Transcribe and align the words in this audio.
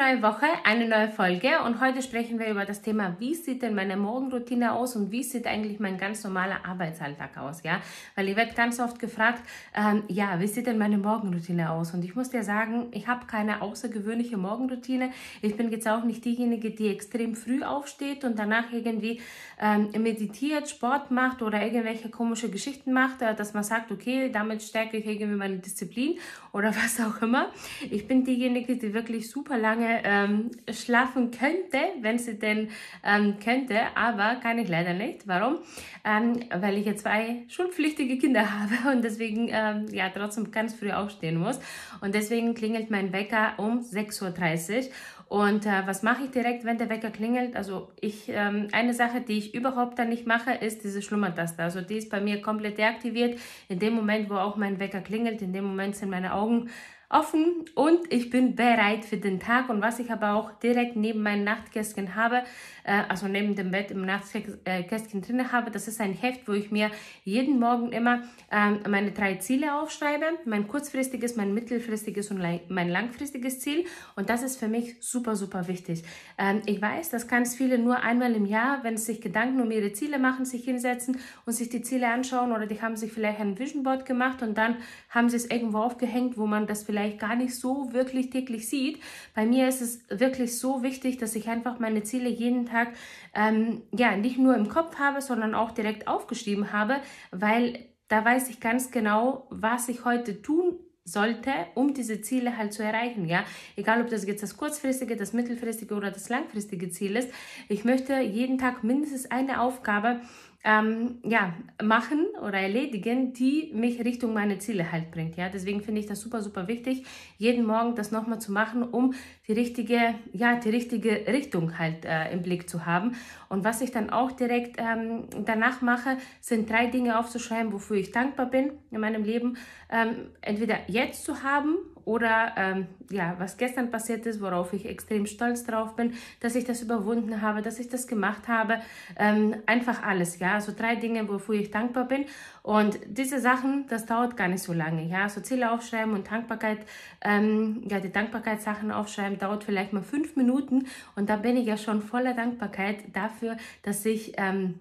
Neue 0.00 0.22
Woche, 0.22 0.46
eine 0.64 0.88
neue 0.88 1.10
Folge 1.10 1.60
und 1.66 1.78
heute 1.78 2.00
sprechen 2.00 2.38
wir 2.38 2.48
über 2.48 2.64
das 2.64 2.80
Thema, 2.80 3.16
wie 3.18 3.34
sieht 3.34 3.60
denn 3.60 3.74
meine 3.74 3.98
Morgenroutine 3.98 4.72
aus 4.72 4.96
und 4.96 5.12
wie 5.12 5.22
sieht 5.22 5.46
eigentlich 5.46 5.78
mein 5.78 5.98
ganz 5.98 6.24
normaler 6.24 6.64
Arbeitsalltag 6.64 7.36
aus, 7.36 7.62
ja? 7.64 7.82
Weil 8.14 8.30
ich 8.30 8.36
werde 8.36 8.54
ganz 8.54 8.80
oft 8.80 8.98
gefragt, 8.98 9.42
ähm, 9.74 10.04
ja, 10.08 10.40
wie 10.40 10.46
sieht 10.46 10.66
denn 10.68 10.78
meine 10.78 10.96
Morgenroutine 10.96 11.70
aus? 11.70 11.92
Und 11.92 12.02
ich 12.02 12.14
muss 12.14 12.30
dir 12.30 12.42
sagen, 12.42 12.86
ich 12.92 13.08
habe 13.08 13.26
keine 13.26 13.60
außergewöhnliche 13.60 14.38
Morgenroutine. 14.38 15.10
Ich 15.42 15.54
bin 15.58 15.70
jetzt 15.70 15.86
auch 15.86 16.04
nicht 16.04 16.24
diejenige, 16.24 16.70
die 16.70 16.88
extrem 16.88 17.34
früh 17.34 17.62
aufsteht 17.62 18.24
und 18.24 18.38
danach 18.38 18.72
irgendwie 18.72 19.20
ähm, 19.60 19.90
meditiert, 20.02 20.70
Sport 20.70 21.10
macht 21.10 21.42
oder 21.42 21.62
irgendwelche 21.62 22.08
komische 22.08 22.48
Geschichten 22.48 22.94
macht, 22.94 23.20
äh, 23.20 23.34
dass 23.34 23.52
man 23.52 23.64
sagt, 23.64 23.92
okay, 23.92 24.30
damit 24.32 24.62
stärke 24.62 24.96
ich 24.96 25.04
irgendwie 25.04 25.36
meine 25.36 25.58
Disziplin 25.58 26.18
oder 26.52 26.70
was 26.74 26.98
auch 27.00 27.20
immer. 27.20 27.50
Ich 27.90 28.08
bin 28.08 28.24
diejenige, 28.24 28.76
die 28.76 28.94
wirklich 28.94 29.30
super 29.30 29.58
lange 29.58 29.89
ähm, 30.04 30.50
schlafen 30.70 31.30
könnte, 31.30 31.78
wenn 32.00 32.18
sie 32.18 32.38
denn 32.38 32.68
ähm, 33.04 33.36
könnte, 33.42 33.78
aber 33.94 34.36
kann 34.36 34.58
ich 34.58 34.68
leider 34.68 34.94
nicht. 34.94 35.26
Warum? 35.26 35.58
Ähm, 36.04 36.40
weil 36.54 36.78
ich 36.78 36.86
jetzt 36.86 37.02
zwei 37.02 37.44
schulpflichtige 37.48 38.18
Kinder 38.18 38.46
habe 38.60 38.96
und 38.96 39.02
deswegen 39.02 39.48
ähm, 39.50 39.86
ja 39.92 40.08
trotzdem 40.08 40.50
ganz 40.50 40.74
früh 40.74 40.90
aufstehen 40.90 41.36
muss. 41.36 41.60
Und 42.00 42.14
deswegen 42.14 42.54
klingelt 42.54 42.90
mein 42.90 43.12
Wecker 43.12 43.54
um 43.58 43.80
6.30 43.80 44.76
Uhr. 44.76 44.84
Und 45.30 45.64
äh, 45.64 45.86
was 45.86 46.02
mache 46.02 46.24
ich 46.24 46.32
direkt, 46.32 46.64
wenn 46.64 46.76
der 46.76 46.90
Wecker 46.90 47.10
klingelt? 47.10 47.54
Also 47.54 47.92
ich, 48.00 48.28
ähm, 48.28 48.66
eine 48.72 48.92
Sache, 48.94 49.20
die 49.20 49.38
ich 49.38 49.54
überhaupt 49.54 49.96
dann 49.96 50.08
nicht 50.08 50.26
mache, 50.26 50.52
ist 50.52 50.82
diese 50.82 51.02
Schlummertaste. 51.02 51.62
Also 51.62 51.82
die 51.82 51.98
ist 51.98 52.10
bei 52.10 52.20
mir 52.20 52.42
komplett 52.42 52.78
deaktiviert. 52.78 53.38
In 53.68 53.78
dem 53.78 53.94
Moment, 53.94 54.28
wo 54.28 54.34
auch 54.34 54.56
mein 54.56 54.80
Wecker 54.80 55.00
klingelt, 55.00 55.40
in 55.40 55.52
dem 55.52 55.64
Moment 55.64 55.94
sind 55.94 56.10
meine 56.10 56.34
Augen 56.34 56.68
offen 57.10 57.64
und 57.74 58.00
ich 58.08 58.30
bin 58.30 58.54
bereit 58.54 59.04
für 59.04 59.16
den 59.16 59.40
Tag. 59.40 59.68
Und 59.68 59.82
was 59.82 59.98
ich 59.98 60.10
aber 60.10 60.34
auch 60.34 60.52
direkt 60.60 60.94
neben 60.94 61.22
meinem 61.22 61.42
Nachtkästchen 61.42 62.14
habe, 62.14 62.44
äh, 62.84 63.02
also 63.08 63.26
neben 63.26 63.56
dem 63.56 63.72
Bett 63.72 63.90
im 63.90 64.06
Nachtkästchen 64.06 65.20
drin 65.20 65.50
habe, 65.50 65.72
das 65.72 65.88
ist 65.88 66.00
ein 66.00 66.12
Heft, 66.12 66.46
wo 66.46 66.52
ich 66.52 66.70
mir 66.70 66.90
jeden 67.24 67.58
Morgen 67.58 67.90
immer 67.90 68.22
ähm, 68.52 68.80
meine 68.88 69.10
drei 69.10 69.34
Ziele 69.34 69.80
aufschreibe. 69.80 70.24
Mein 70.44 70.68
kurzfristiges, 70.68 71.34
mein 71.34 71.52
mittelfristiges 71.52 72.30
und 72.30 72.40
mein 72.68 72.88
langfristiges 72.88 73.58
Ziel. 73.58 73.84
Und 74.14 74.30
das 74.30 74.44
ist 74.44 74.58
für 74.58 74.68
mich 74.68 74.96
super, 75.00 75.34
super 75.34 75.66
wichtig. 75.66 76.04
Ähm, 76.38 76.62
ich 76.66 76.80
weiß, 76.80 77.10
dass 77.10 77.26
ganz 77.26 77.56
viele 77.56 77.78
nur 77.78 78.00
einmal 78.00 78.34
im 78.34 78.46
Jahr, 78.46 78.84
wenn 78.84 78.96
sie 78.96 79.06
sich 79.06 79.20
Gedanken 79.20 79.60
um 79.60 79.72
ihre 79.72 79.92
Ziele 79.92 80.20
machen, 80.20 80.44
sich 80.44 80.64
hinsetzen 80.64 81.18
und 81.44 81.54
sich 81.54 81.70
die 81.70 81.82
Ziele 81.82 82.06
anschauen 82.06 82.52
oder 82.52 82.66
die 82.66 82.80
haben 82.80 82.94
sich 82.94 83.12
vielleicht 83.12 83.40
ein 83.40 83.58
Vision 83.58 83.82
Board 83.82 84.06
gemacht 84.06 84.42
und 84.42 84.56
dann 84.56 84.76
haben 85.08 85.28
sie 85.28 85.36
es 85.36 85.50
irgendwo 85.50 85.78
aufgehängt, 85.78 86.38
wo 86.38 86.46
man 86.46 86.68
das 86.68 86.84
vielleicht 86.84 86.99
vielleicht 87.00 87.18
gar 87.18 87.34
nicht 87.34 87.54
so 87.54 87.92
wirklich 87.92 88.28
täglich 88.28 88.68
sieht. 88.68 89.00
Bei 89.34 89.46
mir 89.46 89.68
ist 89.68 89.80
es 89.80 90.02
wirklich 90.10 90.58
so 90.58 90.82
wichtig, 90.82 91.16
dass 91.16 91.34
ich 91.34 91.48
einfach 91.48 91.78
meine 91.78 92.02
Ziele 92.02 92.28
jeden 92.28 92.66
Tag 92.66 92.88
ähm, 93.34 93.82
ja 93.96 94.16
nicht 94.16 94.36
nur 94.38 94.54
im 94.54 94.68
Kopf 94.68 94.96
habe, 94.98 95.22
sondern 95.22 95.54
auch 95.54 95.70
direkt 95.70 96.08
aufgeschrieben 96.08 96.72
habe, 96.72 96.96
weil 97.30 97.86
da 98.08 98.22
weiß 98.22 98.50
ich 98.50 98.60
ganz 98.60 98.90
genau, 98.90 99.46
was 99.50 99.88
ich 99.88 100.04
heute 100.04 100.42
tun 100.42 100.78
sollte, 101.04 101.50
um 101.74 101.94
diese 101.94 102.20
Ziele 102.20 102.58
halt 102.58 102.74
zu 102.74 102.82
erreichen, 102.82 103.26
ja. 103.26 103.44
Egal, 103.76 104.02
ob 104.02 104.10
das 104.10 104.26
jetzt 104.26 104.42
das 104.42 104.56
kurzfristige, 104.56 105.16
das 105.16 105.32
mittelfristige 105.32 105.94
oder 105.94 106.10
das 106.10 106.28
langfristige 106.28 106.90
Ziel 106.90 107.16
ist. 107.16 107.30
Ich 107.68 107.84
möchte 107.84 108.20
jeden 108.20 108.58
Tag 108.58 108.84
mindestens 108.84 109.30
eine 109.30 109.62
Aufgabe 109.62 110.20
ähm, 110.62 111.18
ja, 111.24 111.54
machen 111.82 112.26
oder 112.42 112.58
erledigen, 112.58 113.32
die 113.32 113.70
mich 113.74 114.04
Richtung 114.04 114.34
meine 114.34 114.58
Ziele 114.58 114.92
halt 114.92 115.10
bringt. 115.10 115.36
Ja, 115.36 115.48
deswegen 115.48 115.80
finde 115.80 116.00
ich 116.00 116.06
das 116.06 116.20
super, 116.20 116.42
super 116.42 116.68
wichtig, 116.68 117.06
jeden 117.38 117.64
Morgen 117.64 117.94
das 117.94 118.10
nochmal 118.10 118.40
zu 118.40 118.52
machen, 118.52 118.82
um 118.82 119.14
die 119.48 119.52
richtige, 119.52 120.14
ja, 120.32 120.56
die 120.56 120.68
richtige 120.68 121.26
Richtung 121.26 121.78
halt 121.78 122.04
äh, 122.04 122.30
im 122.32 122.42
Blick 122.42 122.68
zu 122.68 122.84
haben. 122.84 123.16
Und 123.48 123.64
was 123.64 123.80
ich 123.80 123.90
dann 123.90 124.10
auch 124.10 124.32
direkt 124.32 124.76
ähm, 124.78 125.24
danach 125.44 125.80
mache, 125.80 126.18
sind 126.40 126.68
drei 126.68 126.86
Dinge 126.86 127.18
aufzuschreiben, 127.18 127.72
wofür 127.72 127.96
ich 127.96 128.12
dankbar 128.12 128.46
bin 128.46 128.72
in 128.90 129.00
meinem 129.00 129.24
Leben. 129.24 129.56
Ähm, 129.90 130.30
entweder 130.42 130.78
jetzt 130.88 131.24
zu 131.24 131.42
haben 131.42 131.78
oder 132.04 132.52
ähm, 132.56 132.86
ja, 133.10 133.34
was 133.38 133.56
gestern 133.56 133.90
passiert 133.90 134.26
ist, 134.26 134.40
worauf 134.40 134.72
ich 134.72 134.86
extrem 134.86 135.26
stolz 135.26 135.64
drauf 135.64 135.96
bin, 135.96 136.14
dass 136.40 136.54
ich 136.54 136.64
das 136.64 136.82
überwunden 136.82 137.42
habe, 137.42 137.62
dass 137.62 137.78
ich 137.78 137.88
das 137.88 138.06
gemacht 138.06 138.48
habe. 138.48 138.80
Ähm, 139.16 139.56
einfach 139.66 140.02
alles, 140.02 140.38
ja. 140.38 140.54
Also 140.54 140.72
drei 140.76 140.96
Dinge, 140.96 141.28
wofür 141.28 141.54
ich 141.56 141.70
dankbar 141.70 142.06
bin. 142.06 142.26
Und 142.62 142.98
diese 143.06 143.40
Sachen, 143.40 143.86
das 143.88 144.06
dauert 144.06 144.36
gar 144.36 144.48
nicht 144.48 144.62
so 144.62 144.72
lange, 144.72 145.04
ja. 145.04 145.28
So 145.28 145.40
Ziele 145.40 145.72
aufschreiben 145.72 146.14
und 146.14 146.30
Dankbarkeit, 146.30 146.78
ähm, 147.22 147.82
ja, 147.88 148.00
die 148.00 148.12
Dankbarkeitssachen 148.12 148.92
aufschreiben, 148.92 149.38
dauert 149.38 149.64
vielleicht 149.64 149.92
mal 149.92 150.02
fünf 150.02 150.36
Minuten. 150.36 150.86
Und 151.16 151.30
da 151.30 151.36
bin 151.36 151.56
ich 151.56 151.66
ja 151.66 151.76
schon 151.76 152.02
voller 152.02 152.34
Dankbarkeit 152.34 153.14
dafür, 153.14 153.56
dass 153.82 154.04
ich 154.04 154.34
ähm, 154.36 154.78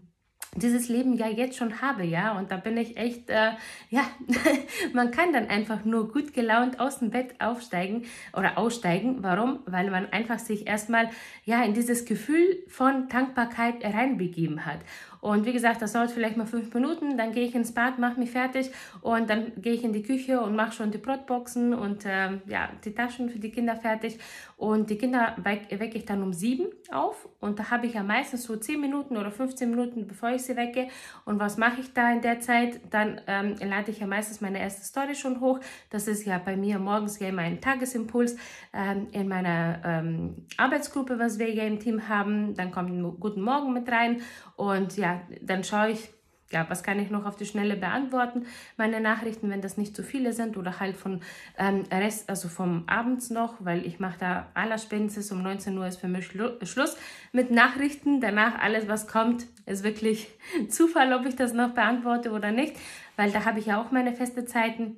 dieses 0.56 0.90
Leben 0.90 1.14
ja 1.14 1.28
jetzt 1.28 1.58
schon 1.58 1.82
habe, 1.82 2.04
ja. 2.04 2.38
Und 2.38 2.52
da 2.52 2.58
bin 2.58 2.78
ich 2.78 2.98
echt, 2.98 3.30
äh, 3.30 3.52
ja, 3.90 4.04
man 4.94 5.12
kann 5.12 5.32
dann 5.34 5.48
einfach 5.48 5.86
nur 5.86 6.12
gut 6.12 6.34
gelaunt 6.34 6.80
aus 6.80 7.00
dem 7.00 7.12
Bett 7.12 7.36
aufsteigen 7.40 8.06
oder 8.36 8.58
aussteigen. 8.58 9.18
Warum? 9.22 9.60
Weil 9.66 9.92
man 9.92 10.12
einfach 10.12 10.40
sich 10.40 10.68
erstmal, 10.68 11.10
ja, 11.46 11.64
in 11.64 11.74
dieses 11.74 12.06
Gefühl 12.06 12.64
von 12.68 13.08
Dankbarkeit 13.10 13.84
reinbegeben 13.84 14.66
hat. 14.66 14.80
Und 15.22 15.46
wie 15.46 15.53
gesagt, 15.53 15.81
das 15.81 15.94
dauert 15.94 16.12
vielleicht 16.12 16.38
mal 16.38 16.46
fünf 16.46 16.74
Minuten, 16.74 17.18
dann 17.18 17.31
gehe 17.31 17.46
ich 17.46 17.56
ins 17.56 17.74
Bad, 17.74 18.00
mache 18.00 18.19
mich 18.19 18.31
fertig 18.31 18.72
und 19.02 19.30
dann 19.30 19.52
gehe 19.57 19.74
ich 19.74 19.84
in 19.84 19.94
die 19.94 20.03
Küche 20.03 20.40
und 20.41 20.56
mache 20.56 20.72
schon 20.72 20.91
die 20.91 20.97
Brotboxen 20.97 21.74
und 21.74 22.03
ähm, 22.06 22.41
ja, 22.47 22.69
die 22.85 22.94
Taschen 22.94 23.30
für 23.30 23.40
die 23.40 23.52
Kinder 23.52 23.75
fertig. 23.75 24.18
Und 24.56 24.90
die 24.90 24.97
Kinder 24.97 25.35
wecke 25.38 25.80
weck 25.80 25.96
ich 25.96 26.06
dann 26.06 26.22
um 26.22 26.34
sieben 26.34 26.68
auf 26.91 27.30
und 27.40 27.59
da 27.59 27.72
habe 27.72 27.88
ich 27.88 27.94
ja 27.94 28.03
meistens 28.03 28.44
so 28.44 28.57
zehn 28.57 28.81
Minuten 28.81 29.16
oder 29.16 29.31
15 29.31 29.69
Minuten, 29.69 30.07
bevor 30.07 30.31
ich 30.31 30.41
sie 30.41 30.57
wecke. 30.57 30.88
Und 31.24 31.40
was 31.40 31.57
mache 31.57 31.80
ich 31.80 31.94
da 31.94 32.12
in 32.12 32.22
der 32.22 32.41
Zeit? 32.41 32.81
Dann 32.90 33.22
ähm, 33.28 33.56
lade 33.62 33.91
ich 33.91 34.00
ja 34.00 34.07
meistens 34.07 34.41
meine 34.41 34.59
erste 34.59 34.84
Story 34.86 35.16
schon 35.16 35.40
hoch. 35.40 35.59
Das 35.90 36.07
ist 36.07 36.25
ja 36.25 36.38
bei 36.38 36.57
mir 36.57 36.78
morgens 36.80 37.19
ja 37.19 37.30
immer 37.30 37.44
ein 37.44 37.62
Tagesimpuls 37.62 38.36
ähm, 38.74 39.07
in 39.12 39.28
meiner 39.30 39.81
ähm, 39.86 40.46
Arbeitsgruppe, 40.57 41.19
was 41.19 41.40
wir 41.40 41.53
ja 41.53 41.63
im 41.63 41.80
Team 41.80 42.09
haben. 42.09 42.53
Dann 42.56 42.72
kommt 42.72 42.90
ein 42.90 43.19
Guten 43.19 43.41
Morgen 43.41 43.74
mit 43.74 43.90
rein 43.90 44.22
und 44.56 44.97
ja, 44.97 45.09
dann 45.42 45.64
schaue 45.64 45.92
ich, 45.92 46.09
ja, 46.52 46.66
was 46.70 46.84
kann 46.84 47.00
ich 47.00 47.09
noch 47.09 47.25
auf 47.25 47.36
die 47.36 47.46
Schnelle 47.46 47.75
beantworten, 47.75 48.46
meine 48.78 49.00
Nachrichten, 49.00 49.50
wenn 49.50 49.62
das 49.62 49.78
nicht 49.78 49.96
zu 49.96 50.03
viele 50.03 50.34
sind 50.34 50.58
oder 50.58 50.80
halt 50.80 50.97
von 50.97 51.22
ähm, 51.58 51.84
Rest, 51.92 52.30
also 52.30 52.47
vom 52.47 52.84
Abends 52.88 53.30
noch, 53.30 53.56
weil 53.59 53.86
ich 53.86 54.00
mache 54.00 54.18
da 54.19 54.48
allerspätestens 54.56 55.31
um 55.31 55.44
19 55.44 55.78
Uhr 55.78 55.88
ist 55.88 55.98
für 55.98 56.08
mich 56.08 56.25
Schlu 56.25 56.50
Schluss 56.64 56.98
mit 57.31 57.52
Nachrichten. 57.52 58.19
Danach 58.19 58.59
alles, 58.59 58.88
was 58.88 59.08
kommt, 59.08 59.46
ist 59.66 59.84
wirklich 59.84 60.28
Zufall, 60.69 61.14
ob 61.14 61.25
ich 61.25 61.36
das 61.36 61.53
noch 61.53 61.74
beantworte 61.74 62.31
oder 62.31 62.52
nicht, 62.52 62.75
weil 63.16 63.31
da 63.31 63.46
habe 63.46 63.59
ich 63.59 63.68
ja 63.68 63.81
auch 63.81 63.92
meine 63.92 64.14
feste 64.14 64.46
Zeiten. 64.46 64.98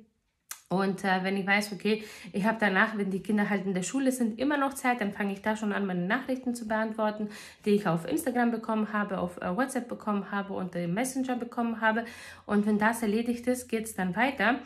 Und 0.72 1.04
äh, 1.04 1.22
wenn 1.22 1.36
ich 1.36 1.46
weiß, 1.46 1.72
okay, 1.72 2.02
ich 2.32 2.46
habe 2.46 2.56
danach, 2.58 2.96
wenn 2.96 3.10
die 3.10 3.22
Kinder 3.22 3.50
halt 3.50 3.66
in 3.66 3.74
der 3.74 3.82
Schule 3.82 4.10
sind, 4.10 4.38
immer 4.38 4.56
noch 4.56 4.72
Zeit, 4.72 5.02
dann 5.02 5.12
fange 5.12 5.34
ich 5.34 5.42
da 5.42 5.54
schon 5.54 5.70
an, 5.70 5.84
meine 5.84 6.06
Nachrichten 6.06 6.54
zu 6.54 6.66
beantworten, 6.66 7.28
die 7.66 7.70
ich 7.72 7.86
auf 7.86 8.08
Instagram 8.08 8.50
bekommen 8.52 8.90
habe, 8.90 9.18
auf 9.18 9.36
äh, 9.42 9.54
WhatsApp 9.54 9.86
bekommen 9.86 10.30
habe 10.30 10.54
und 10.54 10.74
im 10.74 10.94
Messenger 10.94 11.36
bekommen 11.36 11.82
habe. 11.82 12.06
Und 12.46 12.64
wenn 12.64 12.78
das 12.78 13.02
erledigt 13.02 13.46
ist, 13.46 13.68
geht 13.68 13.84
es 13.84 13.94
dann 13.94 14.16
weiter. 14.16 14.60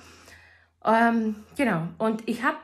Ähm, 0.85 1.35
genau. 1.56 1.88
Und 1.99 2.23
ich 2.29 2.44
habe 2.44 2.56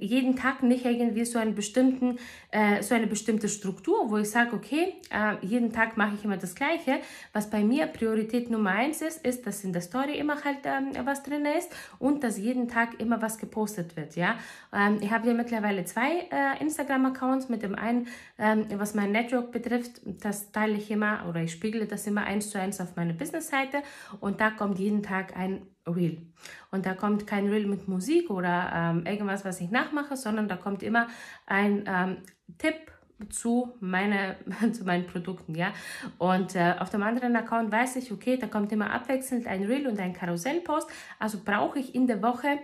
jeden 0.00 0.36
Tag 0.36 0.62
nicht 0.62 0.84
irgendwie 0.84 1.24
so 1.24 1.38
einen 1.38 1.54
bestimmten, 1.54 2.18
äh, 2.50 2.82
so 2.82 2.94
eine 2.94 3.06
bestimmte 3.06 3.48
Struktur, 3.48 4.10
wo 4.10 4.16
ich 4.16 4.30
sage, 4.30 4.54
okay, 4.54 4.94
äh, 5.10 5.44
jeden 5.44 5.72
Tag 5.72 5.96
mache 5.96 6.14
ich 6.14 6.24
immer 6.24 6.36
das 6.36 6.54
Gleiche. 6.54 7.00
Was 7.32 7.50
bei 7.50 7.62
mir 7.62 7.86
Priorität 7.86 8.50
Nummer 8.50 8.70
eins 8.70 9.02
ist, 9.02 9.24
ist, 9.26 9.46
dass 9.46 9.64
in 9.64 9.72
der 9.72 9.82
Story 9.82 10.18
immer 10.18 10.42
halt 10.44 10.58
ähm, 10.64 10.92
was 11.04 11.22
drin 11.22 11.46
ist 11.58 11.70
und 11.98 12.22
dass 12.24 12.38
jeden 12.38 12.68
Tag 12.68 13.00
immer 13.00 13.20
was 13.22 13.38
gepostet 13.38 13.96
wird. 13.96 14.16
Ja, 14.16 14.36
ähm, 14.72 14.98
ich 15.00 15.10
habe 15.10 15.28
ja 15.28 15.34
mittlerweile 15.34 15.84
zwei 15.84 16.28
äh, 16.30 16.60
Instagram-Accounts. 16.60 17.48
Mit 17.48 17.62
dem 17.62 17.74
einen, 17.74 18.08
ähm, 18.38 18.66
was 18.76 18.94
mein 18.94 19.12
Network 19.12 19.52
betrifft, 19.52 20.00
das 20.04 20.52
teile 20.52 20.74
ich 20.74 20.90
immer 20.90 21.26
oder 21.28 21.42
ich 21.42 21.52
spiegle 21.52 21.86
das 21.86 22.06
immer 22.06 22.24
eins 22.24 22.50
zu 22.50 22.58
eins 22.58 22.80
auf 22.80 22.96
meine 22.96 23.14
Business-Seite 23.14 23.82
und 24.20 24.40
da 24.40 24.50
kommt 24.50 24.78
jeden 24.78 25.02
Tag 25.02 25.36
ein 25.36 25.66
Reel. 25.86 26.26
Und 26.70 26.86
da 26.86 26.94
kommt 26.94 27.26
kein 27.26 27.48
Reel 27.48 27.66
mit 27.66 27.88
Musik 27.88 28.30
oder 28.30 28.70
ähm, 28.74 29.06
irgendwas, 29.06 29.44
was 29.44 29.60
ich 29.60 29.70
nachmache, 29.70 30.16
sondern 30.16 30.48
da 30.48 30.56
kommt 30.56 30.82
immer 30.82 31.08
ein 31.46 31.84
ähm, 31.86 32.18
Tipp 32.58 32.92
zu, 33.30 33.74
meine, 33.80 34.36
zu 34.72 34.84
meinen 34.84 35.06
Produkten, 35.06 35.54
ja. 35.54 35.72
Und 36.18 36.54
äh, 36.54 36.74
auf 36.78 36.90
dem 36.90 37.02
anderen 37.02 37.36
Account 37.36 37.72
weiß 37.72 37.96
ich, 37.96 38.12
okay, 38.12 38.36
da 38.36 38.46
kommt 38.46 38.72
immer 38.72 38.92
abwechselnd 38.92 39.46
ein 39.46 39.64
Reel 39.64 39.86
und 39.86 39.98
ein 39.98 40.12
Karussellpost. 40.12 40.88
Also 41.18 41.40
brauche 41.44 41.78
ich 41.78 41.94
in 41.94 42.06
der 42.06 42.22
Woche 42.22 42.58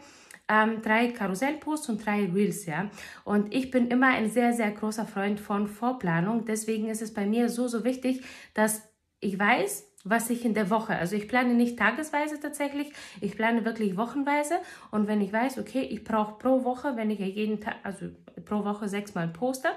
ähm, 0.48 0.80
drei 0.82 1.08
Karussellposts 1.08 1.88
und 1.88 2.04
drei 2.04 2.24
Reels, 2.24 2.66
ja. 2.66 2.90
Und 3.24 3.54
ich 3.54 3.70
bin 3.70 3.88
immer 3.88 4.08
ein 4.08 4.30
sehr, 4.30 4.52
sehr 4.52 4.70
großer 4.70 5.06
Freund 5.06 5.40
von 5.40 5.68
Vorplanung. 5.68 6.44
Deswegen 6.46 6.88
ist 6.88 7.02
es 7.02 7.12
bei 7.12 7.26
mir 7.26 7.48
so, 7.48 7.68
so 7.68 7.84
wichtig, 7.84 8.24
dass 8.54 8.88
ich 9.20 9.38
weiß, 9.38 9.87
was 10.04 10.30
ich 10.30 10.44
in 10.44 10.54
der 10.54 10.70
Woche, 10.70 10.94
also 10.96 11.16
ich 11.16 11.28
plane 11.28 11.54
nicht 11.54 11.78
tagesweise 11.78 12.40
tatsächlich, 12.40 12.92
ich 13.20 13.36
plane 13.36 13.64
wirklich 13.64 13.96
wochenweise 13.96 14.58
und 14.90 15.08
wenn 15.08 15.20
ich 15.20 15.32
weiß, 15.32 15.58
okay, 15.58 15.82
ich 15.82 16.04
brauche 16.04 16.38
pro 16.38 16.64
Woche, 16.64 16.96
wenn 16.96 17.10
ich 17.10 17.18
ja 17.18 17.26
jeden 17.26 17.60
Tag, 17.60 17.76
also 17.82 18.06
pro 18.44 18.64
Woche 18.64 18.88
sechsmal 18.88 19.28
poste 19.28 19.68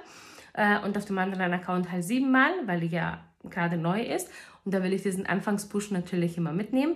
äh, 0.54 0.80
und 0.80 0.98
auf 0.98 1.06
dem 1.06 1.18
anderen 1.18 1.54
Account 1.54 1.92
halt 1.92 2.04
siebenmal, 2.04 2.52
weil 2.66 2.84
ich 2.84 2.92
ja 2.92 3.24
gerade 3.44 3.78
neu 3.78 4.02
ist 4.02 4.30
und 4.64 4.74
da 4.74 4.84
will 4.84 4.94
ich 4.94 5.02
diesen 5.02 5.26
Anfangspush 5.26 5.92
natürlich 5.92 6.38
immer 6.38 6.54
mitnehmen. 6.54 6.96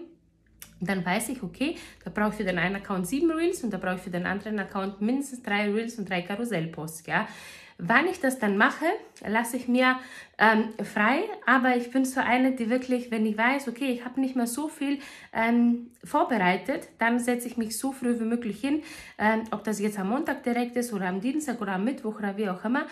Dann 0.81 1.05
weiß 1.05 1.29
ich, 1.29 1.41
okay, 1.41 1.77
da 2.03 2.11
brauche 2.11 2.31
ich 2.31 2.35
für 2.35 2.43
den 2.43 2.59
einen 2.59 2.75
Account 2.75 3.07
sieben 3.07 3.31
Reels 3.31 3.63
und 3.63 3.71
da 3.71 3.77
brauche 3.77 3.95
ich 3.95 4.01
für 4.01 4.09
den 4.09 4.25
anderen 4.25 4.59
Account 4.59 5.01
mindestens 5.01 5.41
drei 5.41 5.71
Reels 5.71 5.97
und 5.97 6.09
drei 6.09 6.21
Karussellposts, 6.21 7.07
ja. 7.07 7.27
Wann 7.77 8.07
ich 8.07 8.21
das 8.21 8.39
dann 8.39 8.55
mache, 8.55 8.85
lasse 9.27 9.57
ich 9.57 9.67
mir 9.67 9.99
ähm, 10.37 10.69
frei, 10.83 11.23
aber 11.45 11.75
ich 11.75 11.91
bin 11.91 12.05
so 12.05 12.21
eine, 12.21 12.53
die 12.53 12.69
wirklich, 12.69 13.11
wenn 13.11 13.25
ich 13.25 13.37
weiß, 13.37 13.67
okay, 13.67 13.91
ich 13.91 14.05
habe 14.05 14.21
nicht 14.21 14.35
mehr 14.35 14.47
so 14.47 14.69
viel 14.69 14.99
ähm, 15.33 15.91
vorbereitet, 16.01 16.87
dann 16.99 17.19
setze 17.19 17.47
ich 17.47 17.57
mich 17.57 17.77
so 17.77 17.91
früh 17.91 18.17
wie 18.17 18.23
möglich 18.23 18.61
hin, 18.61 18.81
ähm, 19.17 19.43
ob 19.51 19.65
das 19.65 19.81
jetzt 19.81 19.99
am 19.99 20.09
Montag 20.09 20.43
direkt 20.43 20.77
ist 20.77 20.93
oder 20.93 21.07
am 21.07 21.19
Dienstag 21.19 21.59
oder 21.61 21.73
am 21.73 21.83
Mittwoch 21.83 22.17
oder 22.19 22.37
wie 22.37 22.47
auch 22.47 22.63
immer 22.63 22.85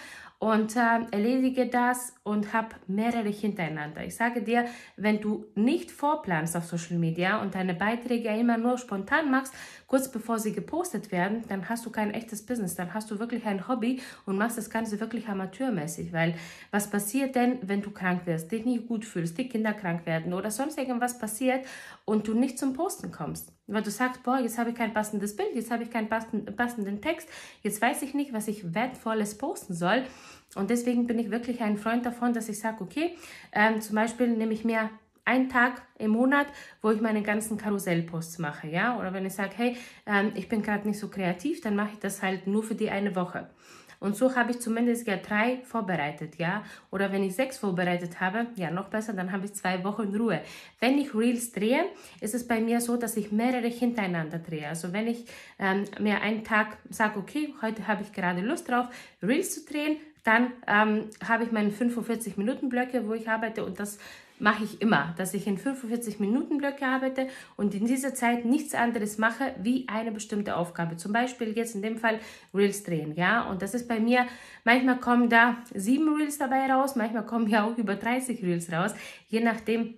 und 0.43 0.75
äh, 0.75 0.99
erledige 1.11 1.67
das 1.67 2.13
und 2.23 2.51
habe 2.51 2.75
mehrere 2.87 3.29
hintereinander. 3.29 4.03
Ich 4.03 4.17
sage 4.17 4.41
dir, 4.41 4.65
wenn 4.97 5.21
du 5.21 5.45
nicht 5.55 5.89
vorplanst 5.89 6.57
auf 6.57 6.65
Social 6.65 6.97
Media 6.97 7.41
und 7.41 7.55
deine 7.55 7.73
Beiträge 7.73 8.27
immer 8.27 8.57
nur 8.57 8.77
spontan 8.77 9.31
machst, 9.31 9.53
kurz 9.87 10.11
bevor 10.11 10.39
sie 10.39 10.51
gepostet 10.51 11.13
werden, 11.13 11.45
dann 11.47 11.69
hast 11.69 11.85
du 11.85 11.91
kein 11.91 12.13
echtes 12.13 12.45
Business, 12.45 12.75
dann 12.75 12.93
hast 12.93 13.09
du 13.09 13.19
wirklich 13.19 13.45
ein 13.45 13.69
Hobby 13.69 14.01
und 14.25 14.37
machst 14.37 14.57
das 14.57 14.69
Ganze 14.69 14.99
wirklich 14.99 15.29
amateurmäßig, 15.29 16.11
weil 16.11 16.35
was 16.71 16.89
passiert 16.89 17.35
denn, 17.35 17.59
wenn 17.61 17.81
du 17.81 17.91
krank 17.91 18.25
wirst, 18.25 18.51
dich 18.51 18.65
nicht 18.65 18.85
gut 18.85 19.05
fühlst, 19.05 19.37
die 19.37 19.47
Kinder 19.47 19.71
krank 19.71 20.05
werden 20.05 20.33
oder 20.33 20.51
sonst 20.51 20.77
irgendwas 20.77 21.19
passiert 21.19 21.65
und 22.03 22.27
du 22.27 22.33
nicht 22.33 22.59
zum 22.59 22.73
Posten 22.73 23.13
kommst? 23.13 23.52
Weil 23.67 23.81
du 23.81 23.91
sagst, 23.91 24.23
boah, 24.23 24.39
jetzt 24.39 24.57
habe 24.57 24.71
ich 24.71 24.75
kein 24.75 24.93
passendes 24.93 25.35
Bild, 25.35 25.55
jetzt 25.55 25.71
habe 25.71 25.83
ich 25.83 25.89
keinen 25.89 26.09
passenden 26.09 27.01
Text, 27.01 27.29
jetzt 27.61 27.81
weiß 27.81 28.01
ich 28.01 28.13
nicht, 28.13 28.33
was 28.33 28.47
ich 28.47 28.73
Wertvolles 28.73 29.37
posten 29.37 29.73
soll. 29.73 30.03
Und 30.55 30.69
deswegen 30.69 31.07
bin 31.07 31.17
ich 31.17 31.31
wirklich 31.31 31.61
ein 31.61 31.77
Freund 31.77 32.05
davon, 32.05 32.33
dass 32.33 32.49
ich 32.49 32.59
sage, 32.59 32.83
okay, 32.83 33.15
ähm, 33.53 33.81
zum 33.81 33.95
Beispiel 33.95 34.27
nehme 34.27 34.53
ich 34.53 34.65
mir 34.65 34.89
einen 35.25 35.49
Tag 35.49 35.81
im 35.97 36.11
Monat, 36.11 36.47
wo 36.81 36.91
ich 36.91 36.99
meine 36.99 37.23
ganzen 37.23 37.57
Karussellposts 37.57 38.39
mache, 38.39 38.67
ja. 38.67 38.99
Oder 38.99 39.13
wenn 39.13 39.25
ich 39.25 39.33
sage, 39.33 39.53
hey, 39.55 39.77
ähm, 40.05 40.33
ich 40.35 40.49
bin 40.49 40.61
gerade 40.61 40.87
nicht 40.87 40.99
so 40.99 41.07
kreativ, 41.07 41.61
dann 41.61 41.75
mache 41.75 41.91
ich 41.93 41.99
das 41.99 42.21
halt 42.21 42.47
nur 42.47 42.63
für 42.63 42.75
die 42.75 42.89
eine 42.89 43.15
Woche. 43.15 43.49
Und 44.03 44.17
so 44.17 44.35
habe 44.35 44.51
ich 44.51 44.59
zumindest 44.59 45.07
ja 45.07 45.15
drei 45.15 45.61
vorbereitet, 45.63 46.35
ja. 46.35 46.65
Oder 46.91 47.13
wenn 47.13 47.23
ich 47.23 47.35
sechs 47.35 47.57
vorbereitet 47.57 48.19
habe, 48.19 48.47
ja, 48.57 48.69
noch 48.69 48.89
besser, 48.89 49.13
dann 49.13 49.31
habe 49.31 49.45
ich 49.45 49.53
zwei 49.53 49.81
Wochen 49.85 50.13
Ruhe. 50.13 50.41
Wenn 50.81 50.97
ich 50.97 51.15
Reels 51.15 51.53
drehe, 51.53 51.85
ist 52.19 52.35
es 52.35 52.45
bei 52.45 52.59
mir 52.59 52.81
so, 52.81 52.97
dass 52.97 53.15
ich 53.15 53.31
mehrere 53.31 53.69
hintereinander 53.69 54.39
drehe. 54.39 54.67
Also 54.67 54.91
wenn 54.91 55.07
ich 55.07 55.23
ähm, 55.57 55.85
mir 56.01 56.19
einen 56.19 56.43
Tag 56.43 56.79
sage, 56.89 57.17
okay, 57.17 57.53
heute 57.61 57.87
habe 57.87 58.03
ich 58.03 58.11
gerade 58.11 58.41
Lust 58.41 58.67
drauf, 58.67 58.87
Reels 59.21 59.53
zu 59.53 59.71
drehen, 59.71 59.95
dann 60.25 60.51
ähm, 60.67 61.05
habe 61.25 61.45
ich 61.45 61.53
meine 61.53 61.71
45 61.71 62.35
Minuten 62.35 62.67
Blöcke, 62.67 63.07
wo 63.07 63.13
ich 63.13 63.29
arbeite 63.29 63.63
und 63.63 63.79
das 63.79 63.99
mache 64.39 64.63
ich 64.63 64.81
immer, 64.81 65.13
dass 65.17 65.33
ich 65.33 65.47
in 65.47 65.57
45 65.57 66.19
Minuten 66.19 66.57
Blöcke 66.57 66.85
arbeite 66.85 67.27
und 67.55 67.73
in 67.73 67.85
dieser 67.85 68.13
Zeit 68.13 68.45
nichts 68.45 68.75
anderes 68.75 69.17
mache 69.17 69.53
wie 69.61 69.87
eine 69.87 70.11
bestimmte 70.11 70.55
Aufgabe. 70.55 70.97
Zum 70.97 71.13
Beispiel 71.13 71.55
jetzt 71.55 71.75
in 71.75 71.81
dem 71.81 71.97
Fall 71.97 72.19
Reels 72.53 72.83
drehen, 72.83 73.15
ja. 73.15 73.43
Und 73.49 73.61
das 73.61 73.73
ist 73.73 73.87
bei 73.87 73.99
mir, 73.99 74.25
manchmal 74.63 74.99
kommen 74.99 75.29
da 75.29 75.57
sieben 75.73 76.13
Reels 76.15 76.37
dabei 76.37 76.71
raus, 76.71 76.95
manchmal 76.95 77.25
kommen 77.25 77.47
ja 77.47 77.65
auch 77.65 77.77
über 77.77 77.95
30 77.95 78.43
Reels 78.43 78.71
raus, 78.71 78.93
je 79.29 79.39
nachdem, 79.39 79.95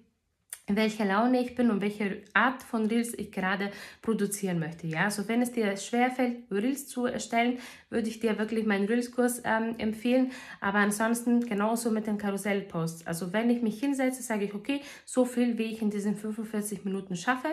in 0.68 0.76
welcher 0.76 1.06
Laune 1.06 1.42
ich 1.42 1.54
bin 1.54 1.70
und 1.70 1.82
welche 1.82 2.24
Art 2.34 2.64
von 2.64 2.88
Reels 2.88 3.14
ich 3.14 3.32
gerade 3.32 3.72
produzieren 4.02 4.58
möchte. 4.58 4.88
Ja, 4.88 5.04
also 5.04 5.28
wenn 5.28 5.42
es 5.42 5.52
dir 5.52 5.78
schwerfällt, 5.78 6.38
Reels 6.50 6.88
zu 6.88 7.06
erstellen, 7.06 7.60
würde 7.90 8.10
ich 8.10 8.20
dir 8.20 8.40
wirklich 8.40 8.66
meinen 8.66 8.86
Reels-Kurs 8.86 9.44
ähm, 9.46 9.76
empfehlen. 9.78 10.32
Aber 10.62 10.80
ansonsten 10.80 11.42
genauso 11.46 11.92
mit 11.92 12.08
den 12.08 12.18
Karussellposts. 12.18 13.06
Also 13.06 13.32
wenn 13.32 13.50
ich 13.52 13.62
mich 13.62 13.80
hinsetze, 13.80 14.24
sage 14.24 14.46
ich, 14.46 14.56
okay, 14.56 14.82
so 15.06 15.24
viel, 15.24 15.58
wie 15.60 15.66
ich 15.66 15.82
in 15.84 15.92
diesen 15.92 16.16
45 16.16 16.84
Minuten 16.84 17.16
schaffe, 17.16 17.50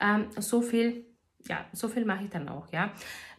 ähm, 0.00 0.26
so 0.38 0.62
viel, 0.62 1.04
ja, 1.46 1.66
so 1.72 1.88
viel 1.88 2.06
mache 2.06 2.24
ich 2.24 2.30
dann 2.30 2.48
auch. 2.48 2.72
Ja, 2.72 2.92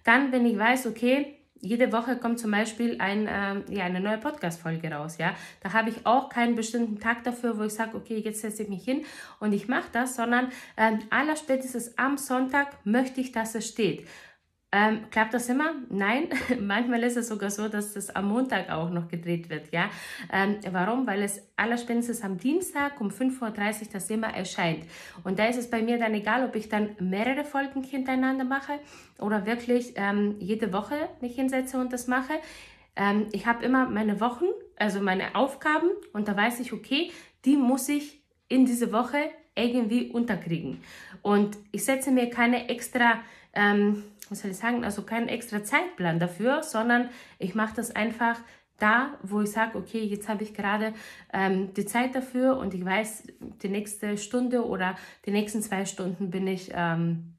dann, 0.04 0.32
wenn 0.32 0.46
ich 0.46 0.58
weiß, 0.58 0.86
okay, 0.88 1.37
jede 1.62 1.92
Woche 1.92 2.18
kommt 2.18 2.40
zum 2.40 2.52
Beispiel 2.52 2.98
ein, 3.00 3.28
ähm, 3.30 3.64
ja, 3.70 3.86
eine 3.86 4.00
neue 4.00 4.18
Podcast-Folge 4.18 4.92
raus. 4.92 5.18
Ja? 5.18 5.36
Da 5.62 5.74
habe 5.74 5.90
ich 5.90 6.06
auch 6.06 6.30
keinen 6.30 6.56
bestimmten 6.56 7.00
Tag 7.00 7.24
dafür, 7.24 7.58
wo 7.58 7.64
ich 7.64 7.74
sage, 7.74 7.96
okay, 7.96 8.18
jetzt 8.18 8.42
setze 8.42 8.64
ich 8.64 8.70
mich 8.70 8.84
hin 8.84 9.06
und 9.40 9.54
ich 9.54 9.68
mache 9.68 9.90
das, 9.92 10.16
sondern 10.16 10.50
ähm, 10.78 11.00
allerspätestens 11.10 11.98
am 11.98 12.18
Sonntag 12.18 12.86
möchte 12.86 13.22
ich, 13.22 13.32
dass 13.32 13.56
es 13.56 13.68
steht. 13.68 14.08
Ähm, 14.78 15.10
klappt 15.10 15.34
das 15.34 15.50
immer? 15.50 15.74
Nein. 15.90 16.28
Manchmal 16.60 17.02
ist 17.04 17.18
es 17.18 17.30
sogar 17.30 17.50
so, 17.50 17.68
dass 17.68 17.94
das 17.94 18.16
am 18.16 18.28
Montag 18.28 18.70
auch 18.70 18.92
noch 18.92 19.08
gedreht 19.08 19.50
wird. 19.50 19.72
Ja? 19.72 19.90
Ähm, 20.32 20.58
warum? 20.72 21.08
Weil 21.08 21.24
es 21.24 21.42
allerspätestens 21.56 22.22
am 22.22 22.38
Dienstag 22.38 23.02
um 23.02 23.10
5.30 23.10 23.42
Uhr 23.42 23.88
das 23.94 24.10
immer 24.12 24.28
erscheint. 24.28 24.86
Und 25.24 25.40
da 25.40 25.48
ist 25.48 25.58
es 25.58 25.68
bei 25.68 25.82
mir 25.82 25.98
dann 25.98 26.14
egal, 26.14 26.46
ob 26.46 26.56
ich 26.56 26.70
dann 26.70 26.90
mehrere 27.00 27.44
Folgen 27.44 27.82
hintereinander 27.82 28.44
mache 28.44 28.74
oder 29.18 29.48
wirklich 29.48 29.94
ähm, 29.96 30.36
jede 30.40 30.72
Woche 30.72 30.96
mich 31.22 31.34
hinsetze 31.34 31.80
und 31.80 31.92
das 31.92 32.06
mache. 32.06 32.34
Ähm, 32.96 33.28
ich 33.32 33.48
habe 33.48 33.66
immer 33.66 33.90
meine 33.90 34.20
Wochen, 34.22 34.46
also 34.76 35.02
meine 35.02 35.34
Aufgaben 35.34 35.90
und 36.14 36.28
da 36.28 36.38
weiß 36.38 36.60
ich, 36.60 36.72
okay, 36.72 37.12
die 37.46 37.58
muss 37.58 37.90
ich 37.90 38.22
in 38.48 38.66
diese 38.68 38.92
Woche 38.92 39.18
irgendwie 39.56 40.12
unterkriegen. 40.12 40.82
Und 41.24 41.58
ich 41.72 41.84
setze 41.84 42.12
mir 42.12 42.30
keine 42.30 42.70
extra 42.70 43.22
ähm, 43.54 44.04
was 44.30 44.42
soll 44.42 44.52
ich 44.52 44.58
sagen, 44.58 44.84
also 44.84 45.02
keinen 45.04 45.28
extra 45.28 45.64
Zeitplan 45.64 46.20
dafür, 46.20 46.64
sondern 46.64 47.10
ich 47.40 47.56
mache 47.56 47.76
das 47.76 47.96
einfach 47.96 48.40
da, 48.78 49.18
wo 49.24 49.42
ich 49.42 49.52
sage, 49.52 49.78
okay, 49.78 50.04
jetzt 50.04 50.30
habe 50.30 50.44
ich 50.44 50.54
gerade 50.54 50.94
ähm, 51.34 51.74
die 51.74 51.86
Zeit 51.86 52.14
dafür 52.16 52.58
und 52.58 52.74
ich 52.74 52.86
weiß, 52.86 53.24
die 53.62 53.70
nächste 53.70 54.18
Stunde 54.18 54.66
oder 54.66 54.96
die 55.26 55.32
nächsten 55.32 55.62
zwei 55.62 55.86
Stunden 55.86 56.30
bin 56.30 56.48
ich 56.48 56.72
ähm, 56.74 57.37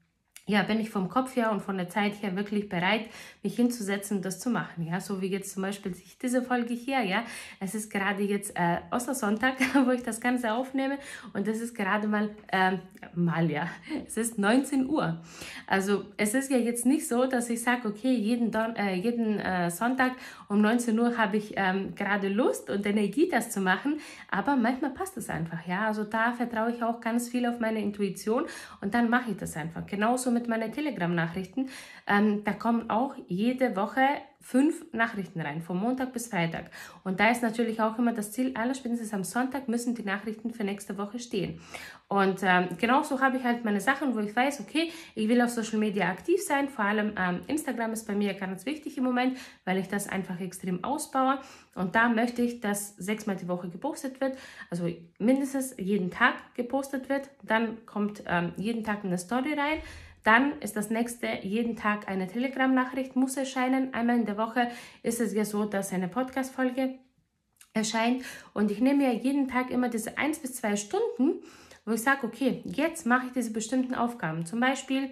ja, 0.49 0.63
bin 0.63 0.79
ich 0.79 0.89
vom 0.89 1.09
Kopf 1.09 1.35
her 1.35 1.51
und 1.51 1.61
von 1.61 1.77
der 1.77 1.89
Zeit 1.89 2.23
her 2.23 2.35
wirklich 2.35 2.69
bereit, 2.69 3.05
mich 3.43 3.55
hinzusetzen 3.55 4.17
und 4.17 4.25
das 4.25 4.39
zu 4.39 4.49
machen. 4.49 4.83
Ja, 4.83 4.99
so 4.99 5.21
wie 5.21 5.27
jetzt 5.27 5.53
zum 5.53 5.61
Beispiel 5.61 5.93
diese 6.19 6.41
Folge 6.41 6.73
hier. 6.73 7.03
Ja, 7.03 7.23
es 7.59 7.75
ist 7.75 7.91
gerade 7.91 8.23
jetzt 8.23 8.53
äh, 8.55 8.77
Ostersonntag, 8.89 9.53
wo 9.85 9.91
ich 9.91 10.01
das 10.01 10.19
Ganze 10.19 10.51
aufnehme 10.51 10.97
und 11.33 11.47
es 11.47 11.61
ist 11.61 11.75
gerade 11.75 12.07
mal, 12.07 12.31
ähm, 12.51 12.79
mal 13.13 13.49
ja, 13.51 13.67
es 14.07 14.17
ist 14.17 14.39
19 14.39 14.89
Uhr. 14.89 15.21
Also 15.67 16.05
es 16.17 16.33
ist 16.33 16.49
ja 16.49 16.57
jetzt 16.57 16.83
nicht 16.83 17.07
so, 17.07 17.27
dass 17.27 17.47
ich 17.51 17.61
sage, 17.61 17.87
okay, 17.87 18.11
jeden, 18.11 18.49
Don 18.49 18.75
äh, 18.75 18.95
jeden 18.95 19.37
äh, 19.37 19.69
Sonntag 19.69 20.13
um 20.47 20.61
19 20.61 20.97
Uhr 20.97 21.15
habe 21.15 21.37
ich 21.37 21.53
ähm, 21.57 21.93
gerade 21.93 22.27
Lust 22.27 22.71
und 22.71 22.83
Energie, 22.87 23.29
das 23.29 23.51
zu 23.51 23.61
machen, 23.61 23.99
aber 24.31 24.55
manchmal 24.55 24.89
passt 24.89 25.15
es 25.17 25.29
einfach. 25.29 25.67
Ja, 25.67 25.85
also 25.85 26.05
da 26.05 26.31
vertraue 26.31 26.71
ich 26.71 26.81
auch 26.81 27.01
ganz 27.01 27.29
viel 27.29 27.45
auf 27.45 27.59
meine 27.59 27.79
Intuition 27.83 28.45
und 28.81 28.95
dann 28.95 29.11
mache 29.11 29.29
ich 29.29 29.37
das 29.37 29.55
einfach. 29.55 29.85
Genauso 29.85 30.31
mit 30.31 30.38
mit 30.39 30.47
meinen 30.47 30.71
Telegram-Nachrichten. 30.71 31.69
Ähm, 32.07 32.43
da 32.43 32.53
kommen 32.53 32.89
auch 32.89 33.15
jede 33.27 33.75
Woche 33.75 34.01
fünf 34.41 34.85
Nachrichten 34.93 35.41
rein, 35.41 35.61
von 35.61 35.77
Montag 35.77 36.13
bis 36.13 36.27
Freitag. 36.27 36.71
Und 37.03 37.19
da 37.19 37.29
ist 37.29 37.43
natürlich 37.43 37.81
auch 37.81 37.99
immer 37.99 38.13
das 38.13 38.31
Ziel, 38.31 38.55
allerspätestens 38.55 39.13
am 39.13 39.23
Sonntag 39.23 39.67
müssen 39.67 39.95
die 39.95 40.03
Nachrichten 40.03 40.51
für 40.51 40.63
nächste 40.63 40.97
Woche 40.97 41.19
stehen. 41.19 41.59
Und 42.07 42.39
ähm, 42.41 42.69
genauso 42.79 43.19
habe 43.19 43.37
ich 43.37 43.43
halt 43.43 43.65
meine 43.65 43.81
Sachen, 43.81 44.15
wo 44.15 44.19
ich 44.19 44.35
weiß, 44.35 44.61
okay, 44.61 44.91
ich 45.13 45.27
will 45.27 45.41
auf 45.41 45.49
Social 45.51 45.77
Media 45.77 46.09
aktiv 46.09 46.41
sein. 46.41 46.69
Vor 46.69 46.85
allem 46.85 47.13
ähm, 47.17 47.41
Instagram 47.47 47.91
ist 47.91 48.07
bei 48.07 48.15
mir 48.15 48.33
ganz 48.33 48.65
wichtig 48.65 48.97
im 48.97 49.03
Moment, 49.03 49.37
weil 49.65 49.77
ich 49.77 49.87
das 49.87 50.07
einfach 50.07 50.39
extrem 50.39 50.83
ausbaue. 50.83 51.37
Und 51.75 51.93
da 51.93 52.09
möchte 52.09 52.41
ich, 52.41 52.61
dass 52.61 52.95
sechsmal 52.95 53.35
die 53.35 53.47
Woche 53.47 53.69
gepostet 53.69 54.19
wird, 54.21 54.37
also 54.71 54.89
mindestens 55.19 55.75
jeden 55.77 56.09
Tag 56.09 56.33
gepostet 56.55 57.09
wird. 57.09 57.29
Dann 57.43 57.85
kommt 57.85 58.23
ähm, 58.25 58.53
jeden 58.57 58.83
Tag 58.83 59.03
eine 59.03 59.17
Story 59.17 59.53
rein. 59.53 59.79
Dann 60.23 60.59
ist 60.59 60.75
das 60.75 60.89
nächste, 60.89 61.27
jeden 61.43 61.75
Tag 61.75 62.07
eine 62.07 62.27
Telegram-Nachricht 62.27 63.15
muss 63.15 63.37
erscheinen. 63.37 63.93
Einmal 63.93 64.17
in 64.17 64.25
der 64.25 64.37
Woche 64.37 64.69
ist 65.03 65.21
es 65.21 65.33
ja 65.33 65.45
so, 65.45 65.65
dass 65.65 65.93
eine 65.93 66.07
Podcast-Folge 66.07 66.95
erscheint. 67.73 68.23
Und 68.53 68.71
ich 68.71 68.81
nehme 68.81 69.03
ja 69.05 69.11
jeden 69.11 69.47
Tag 69.47 69.71
immer 69.71 69.89
diese 69.89 70.17
eins 70.17 70.39
bis 70.39 70.55
zwei 70.55 70.75
Stunden, 70.75 71.41
wo 71.85 71.93
ich 71.93 72.01
sage, 72.01 72.27
okay, 72.27 72.61
jetzt 72.65 73.05
mache 73.05 73.27
ich 73.27 73.33
diese 73.33 73.51
bestimmten 73.51 73.95
Aufgaben. 73.95 74.45
Zum 74.45 74.59
Beispiel 74.59 75.11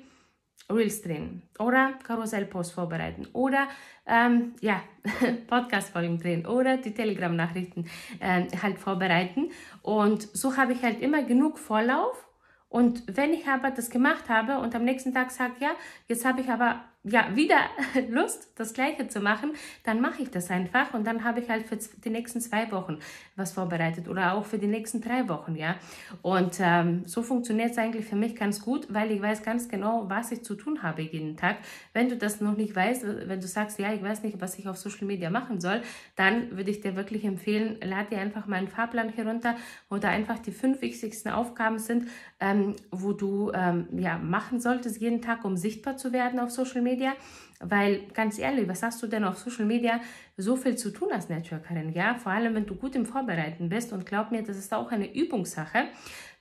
Reels 0.70 1.02
drehen 1.02 1.44
oder 1.60 1.94
Karussellpost 2.04 2.74
vorbereiten 2.74 3.28
oder 3.32 3.70
ähm, 4.06 4.54
ja, 4.60 4.82
Podcast-Folgen 5.48 6.20
drehen 6.20 6.46
oder 6.46 6.78
die 6.78 6.94
Telegram-Nachrichten 6.94 7.86
äh, 8.20 8.46
halt 8.62 8.78
vorbereiten. 8.78 9.52
Und 9.82 10.24
so 10.36 10.58
habe 10.58 10.74
ich 10.74 10.84
halt 10.84 11.02
immer 11.02 11.24
genug 11.24 11.58
Vorlauf 11.58 12.27
Und 12.70 13.04
wenn 13.08 13.34
ich 13.34 13.48
aber 13.48 13.72
das 13.72 13.90
gemacht 13.90 14.30
habe 14.30 14.60
und 14.60 14.76
am 14.76 14.84
nächsten 14.84 15.14
Tag 15.14 15.32
sage, 15.32 15.54
ja, 15.60 15.72
jetzt 16.08 16.26
habe 16.26 16.42
ich 16.42 16.50
aber 16.50 16.84
ja, 17.10 17.36
wieder 17.36 17.58
Lust, 18.10 18.52
das 18.56 18.74
Gleiche 18.74 19.08
zu 19.08 19.20
machen, 19.20 19.52
dann 19.84 20.02
mache 20.02 20.24
ich 20.24 20.32
das 20.32 20.50
einfach 20.50 20.94
und 20.94 21.06
dann 21.06 21.24
habe 21.24 21.40
ich 21.40 21.50
halt 21.50 21.66
für 21.66 21.78
die 21.78 22.10
nächsten 22.10 22.42
zwei 22.42 22.72
Wochen 22.72 23.00
was 23.36 23.54
vorbereitet 23.54 24.08
oder 24.08 24.34
auch 24.34 24.46
für 24.46 24.58
die 24.58 24.68
nächsten 24.68 25.02
drei 25.02 25.28
Wochen, 25.30 25.56
ja. 25.56 25.76
Und 26.22 26.58
ähm, 26.60 27.04
so 27.06 27.22
funktioniert 27.22 27.72
es 27.72 27.78
eigentlich 27.78 28.06
für 28.06 28.16
mich 28.16 28.36
ganz 28.36 28.62
gut, 28.62 28.88
weil 28.94 29.12
ich 29.12 29.22
weiß 29.22 29.44
ganz 29.44 29.70
genau, 29.70 30.10
was 30.10 30.32
ich 30.32 30.44
zu 30.44 30.56
tun 30.56 30.84
habe 30.84 31.02
jeden 31.02 31.38
Tag. 31.38 31.58
Wenn 31.94 32.10
du 32.10 32.18
das 32.18 32.42
noch 32.42 32.58
nicht 32.58 32.76
weißt, 32.76 33.06
wenn 33.28 33.40
du 33.40 33.48
sagst, 33.48 33.80
ja, 33.80 33.94
ich 33.94 34.02
weiß 34.02 34.24
nicht, 34.24 34.42
was 34.42 34.58
ich 34.58 34.68
auf 34.68 34.78
Social 34.78 35.06
Media 35.06 35.30
machen 35.30 35.62
soll, 35.62 35.82
dann 36.16 36.58
würde 36.58 36.72
ich 36.72 36.82
dir 36.82 36.96
wirklich 36.96 37.24
empfehlen, 37.24 37.78
lad 37.84 38.12
dir 38.12 38.20
einfach 38.20 38.48
meinen 38.48 38.68
Fahrplan 38.68 39.10
herunter, 39.10 39.56
wo 39.90 39.98
da 39.98 40.10
einfach 40.10 40.40
die 40.40 40.52
fünf 40.52 40.82
wichtigsten 40.82 41.30
Aufgaben 41.30 41.80
sind, 41.80 42.08
ähm, 42.40 42.76
wo 42.92 43.14
du 43.14 43.52
ähm, 43.54 43.88
ja, 43.98 44.18
machen 44.18 44.60
solltest 44.60 45.00
jeden 45.00 45.22
Tag, 45.22 45.46
um 45.46 45.58
sichtbar 45.58 45.98
zu 45.98 46.12
werden 46.12 46.40
auf 46.40 46.52
Social 46.52 46.82
Media 46.82 46.97
Media, 46.98 47.14
weil 47.60 48.08
ganz 48.14 48.40
ehrlich, 48.40 48.68
was 48.68 48.82
hast 48.82 49.02
du 49.02 49.08
denn 49.08 49.24
auf 49.24 49.38
Social 49.38 49.66
Media 49.66 50.00
so 50.36 50.56
viel 50.56 50.76
zu 50.76 50.92
tun 50.92 51.10
als 51.12 51.30
Networkerin, 51.30 51.94
ja? 51.94 52.16
Vor 52.16 52.32
allem, 52.32 52.56
wenn 52.56 52.66
du 52.66 52.76
gut 52.76 52.96
im 52.96 53.06
Vorbereiten 53.06 53.70
bist 53.70 53.94
und 53.94 54.06
glaub 54.06 54.32
mir, 54.32 54.44
das 54.44 54.58
ist 54.58 54.74
auch 54.74 54.92
eine 54.92 55.14
Übungssache, 55.14 55.86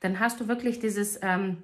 dann 0.00 0.18
hast 0.18 0.40
du 0.40 0.48
wirklich 0.48 0.78
dieses, 0.78 1.18
ähm, 1.22 1.62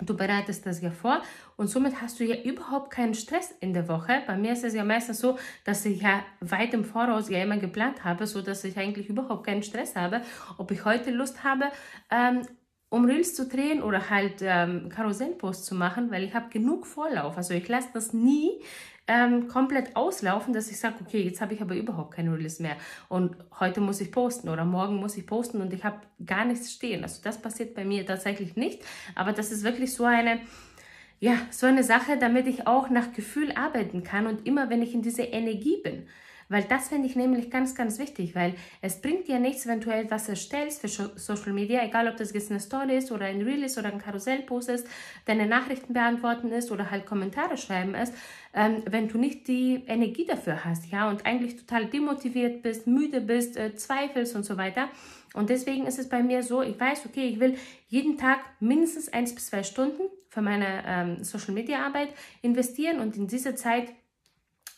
du 0.00 0.16
bereitest 0.16 0.66
das 0.66 0.80
ja 0.80 0.90
vor 0.90 1.22
und 1.56 1.68
somit 1.68 2.00
hast 2.00 2.20
du 2.20 2.24
ja 2.24 2.36
überhaupt 2.42 2.92
keinen 2.92 3.14
Stress 3.14 3.52
in 3.60 3.72
der 3.74 3.88
Woche. 3.88 4.22
Bei 4.26 4.36
mir 4.36 4.52
ist 4.52 4.62
es 4.62 4.74
ja 4.74 4.84
meistens 4.84 5.18
so, 5.18 5.36
dass 5.64 5.84
ich 5.84 6.02
ja 6.02 6.22
weit 6.40 6.74
im 6.74 6.84
Voraus 6.84 7.28
ja 7.28 7.42
immer 7.42 7.56
geplant 7.56 8.04
habe, 8.04 8.26
so 8.26 8.40
dass 8.40 8.62
ich 8.62 8.76
eigentlich 8.78 9.08
überhaupt 9.08 9.46
keinen 9.46 9.64
Stress 9.64 9.96
habe, 9.96 10.22
ob 10.58 10.70
ich 10.70 10.84
heute 10.84 11.10
Lust 11.10 11.42
habe 11.42 11.64
ähm, 12.10 12.42
um 12.90 13.04
Reels 13.04 13.34
zu 13.34 13.46
drehen 13.46 13.82
oder 13.82 14.10
halt 14.10 14.36
ähm, 14.40 14.88
Karussellposts 14.88 15.66
zu 15.66 15.74
machen, 15.74 16.10
weil 16.10 16.24
ich 16.24 16.34
habe 16.34 16.48
genug 16.50 16.86
Vorlauf. 16.86 17.36
Also 17.36 17.54
ich 17.54 17.68
lasse 17.68 17.88
das 17.92 18.12
nie 18.12 18.50
ähm, 19.06 19.48
komplett 19.48 19.96
auslaufen, 19.96 20.52
dass 20.52 20.70
ich 20.70 20.78
sage, 20.78 20.96
okay, 21.04 21.22
jetzt 21.22 21.40
habe 21.40 21.54
ich 21.54 21.62
aber 21.62 21.74
überhaupt 21.74 22.14
keine 22.14 22.36
Reels 22.36 22.60
mehr 22.60 22.76
und 23.08 23.36
heute 23.58 23.80
muss 23.80 24.00
ich 24.00 24.12
posten 24.12 24.48
oder 24.48 24.64
morgen 24.64 24.96
muss 24.96 25.16
ich 25.16 25.26
posten 25.26 25.60
und 25.60 25.72
ich 25.72 25.84
habe 25.84 26.00
gar 26.24 26.44
nichts 26.44 26.72
stehen. 26.72 27.02
Also 27.02 27.20
das 27.22 27.40
passiert 27.40 27.74
bei 27.74 27.84
mir 27.84 28.04
tatsächlich 28.04 28.56
nicht, 28.56 28.82
aber 29.14 29.32
das 29.32 29.50
ist 29.50 29.64
wirklich 29.64 29.92
so 29.94 30.04
eine 30.04 30.40
ja, 31.20 31.36
so 31.50 31.66
eine 31.66 31.82
Sache, 31.82 32.16
damit 32.16 32.46
ich 32.46 32.68
auch 32.68 32.90
nach 32.90 33.12
Gefühl 33.12 33.50
arbeiten 33.52 34.04
kann 34.04 34.28
und 34.28 34.46
immer, 34.46 34.70
wenn 34.70 34.82
ich 34.82 34.94
in 34.94 35.02
dieser 35.02 35.32
Energie 35.32 35.80
bin. 35.82 36.06
Weil 36.48 36.64
das 36.64 36.88
finde 36.88 37.06
ich 37.06 37.16
nämlich 37.16 37.50
ganz, 37.50 37.74
ganz 37.74 37.98
wichtig, 37.98 38.34
weil 38.34 38.54
es 38.80 39.00
bringt 39.00 39.28
dir 39.28 39.38
nichts, 39.38 39.66
wenn 39.66 39.80
du 39.80 39.90
etwas 39.90 40.28
erstellst 40.28 40.80
für 40.80 40.88
Social 40.88 41.52
Media, 41.52 41.84
egal 41.84 42.08
ob 42.08 42.16
das 42.16 42.32
jetzt 42.32 42.50
eine 42.50 42.60
Story 42.60 42.96
ist 42.96 43.12
oder 43.12 43.26
ein 43.26 43.42
Reel 43.42 43.62
ist 43.62 43.76
oder 43.76 43.92
ein 43.92 43.98
Karussellpost 43.98 44.70
ist, 44.70 44.86
deine 45.26 45.46
Nachrichten 45.46 45.92
beantworten 45.92 46.50
ist 46.50 46.70
oder 46.70 46.90
halt 46.90 47.04
Kommentare 47.04 47.56
schreiben 47.56 47.94
ist, 47.94 48.14
ähm, 48.54 48.82
wenn 48.88 49.08
du 49.08 49.18
nicht 49.18 49.46
die 49.46 49.84
Energie 49.86 50.24
dafür 50.24 50.64
hast, 50.64 50.90
ja, 50.90 51.08
und 51.08 51.26
eigentlich 51.26 51.56
total 51.56 51.86
demotiviert 51.86 52.62
bist, 52.62 52.86
müde 52.86 53.20
bist, 53.20 53.56
äh, 53.56 53.74
zweifelst 53.74 54.34
und 54.34 54.44
so 54.44 54.56
weiter. 54.56 54.88
Und 55.34 55.50
deswegen 55.50 55.86
ist 55.86 55.98
es 55.98 56.08
bei 56.08 56.22
mir 56.22 56.42
so, 56.42 56.62
ich 56.62 56.80
weiß, 56.80 57.04
okay, 57.06 57.28
ich 57.28 57.40
will 57.40 57.56
jeden 57.88 58.16
Tag 58.16 58.40
mindestens 58.60 59.08
eins 59.12 59.34
bis 59.34 59.46
zwei 59.46 59.62
Stunden 59.62 60.02
für 60.30 60.40
meine 60.40 60.82
ähm, 60.86 61.24
Social 61.24 61.52
Media 61.52 61.84
Arbeit 61.84 62.08
investieren 62.40 63.00
und 63.00 63.16
in 63.16 63.26
dieser 63.26 63.54
Zeit 63.54 63.92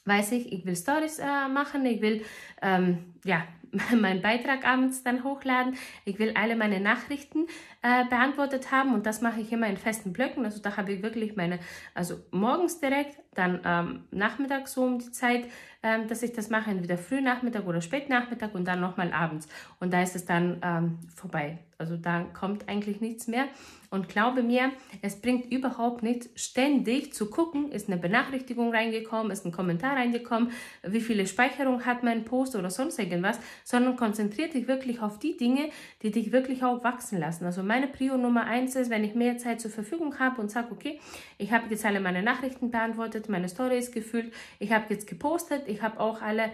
weiß 0.05 0.33
ich, 0.33 0.53
ich 0.53 0.65
will 0.67 0.77
Stories 0.77 1.19
äh, 1.19 1.49
machen, 1.49 1.85
ich 1.87 2.01
will 2.01 2.23
ähm, 2.63 3.15
ja, 3.25 3.45
meinen 3.97 4.23
Beitrag 4.23 4.67
abends 4.67 5.03
dann 5.03 5.25
hochladen, 5.25 5.77
ich 6.05 6.19
will 6.19 6.33
alle 6.35 6.57
meine 6.57 6.81
Nachrichten 6.81 7.47
äh, 7.83 8.05
beantwortet 8.07 8.73
haben 8.73 8.95
und 8.95 9.07
das 9.07 9.21
mache 9.21 9.41
ich 9.41 9.53
immer 9.53 9.69
in 9.69 9.77
festen 9.77 10.13
Blöcken. 10.13 10.45
Also 10.45 10.61
da 10.61 10.77
habe 10.77 10.93
ich 10.93 11.03
wirklich 11.03 11.37
meine, 11.37 11.61
also 11.95 12.17
morgens 12.31 12.81
direkt, 12.81 13.19
dann 13.35 13.61
ähm, 13.65 14.05
nachmittags 14.11 14.73
so 14.73 14.83
um 14.83 14.99
die 14.99 15.13
Zeit, 15.13 15.47
ähm, 15.83 16.09
dass 16.09 16.23
ich 16.23 16.33
das 16.33 16.51
mache, 16.51 16.71
entweder 16.71 16.99
früh 16.99 17.21
Nachmittag 17.21 17.67
oder 17.67 17.81
spät 17.81 18.09
Nachmittag 18.09 18.55
und 18.55 18.67
dann 18.67 18.81
nochmal 18.81 19.13
abends. 19.13 19.49
Und 19.79 19.93
da 19.93 20.03
ist 20.03 20.15
es 20.15 20.25
dann 20.25 20.59
ähm, 20.63 20.99
vorbei. 21.15 21.59
Also 21.79 21.97
da 21.97 22.27
kommt 22.35 22.69
eigentlich 22.69 23.01
nichts 23.01 23.27
mehr. 23.27 23.47
Und 23.93 24.09
glaube 24.09 24.45
mir, 24.45 24.71
es 25.03 25.21
bringt 25.21 25.51
überhaupt 25.51 26.05
nicht 26.05 26.29
ständig 26.39 27.13
zu 27.13 27.29
gucken, 27.29 27.73
ist 27.73 27.89
eine 27.89 27.97
Benachrichtigung 27.97 28.73
reingekommen, 28.73 29.33
ist 29.33 29.45
ein 29.45 29.51
Kommentar 29.51 29.97
reingekommen, 29.97 30.53
wie 30.87 31.01
viele 31.01 31.27
Speicherung 31.27 31.85
hat 31.85 32.05
mein 32.05 32.25
Post 32.25 32.55
oder 32.55 32.71
sonst 32.71 33.01
irgendwas, 33.01 33.41
sondern 33.65 33.97
konzentriert 33.97 34.55
dich 34.55 34.69
wirklich 34.69 35.01
auf 35.01 35.19
die 35.19 35.37
Dinge, 35.37 35.71
die 36.03 36.13
dich 36.13 36.31
wirklich 36.31 36.63
auch 36.63 36.85
wachsen 36.85 37.19
lassen. 37.19 37.47
Also 37.47 37.65
meine 37.65 37.89
Prio 37.89 38.17
Nummer 38.17 38.45
eins 38.45 38.77
ist, 38.77 38.91
wenn 38.91 39.03
ich 39.03 39.17
mehr 39.17 39.39
Zeit 39.39 39.61
zur 39.61 39.73
Verfügung 39.73 40.21
habe 40.21 40.41
und 40.41 40.53
sage, 40.53 40.69
okay, 40.71 41.01
ich 41.37 41.51
habe 41.51 41.65
jetzt 41.71 41.85
alle 41.85 41.99
meine 41.99 42.23
Nachrichten 42.23 42.71
beantwortet, 42.71 43.29
meine 43.29 43.49
Story 43.49 43.79
ist 43.79 43.93
gefüllt, 43.93 44.33
ich 44.61 44.71
habe 44.71 44.85
jetzt 44.91 45.09
gepostet, 45.09 45.63
ich 45.71 45.83
habe 45.83 46.01
auch 46.01 46.21
alle 46.23 46.51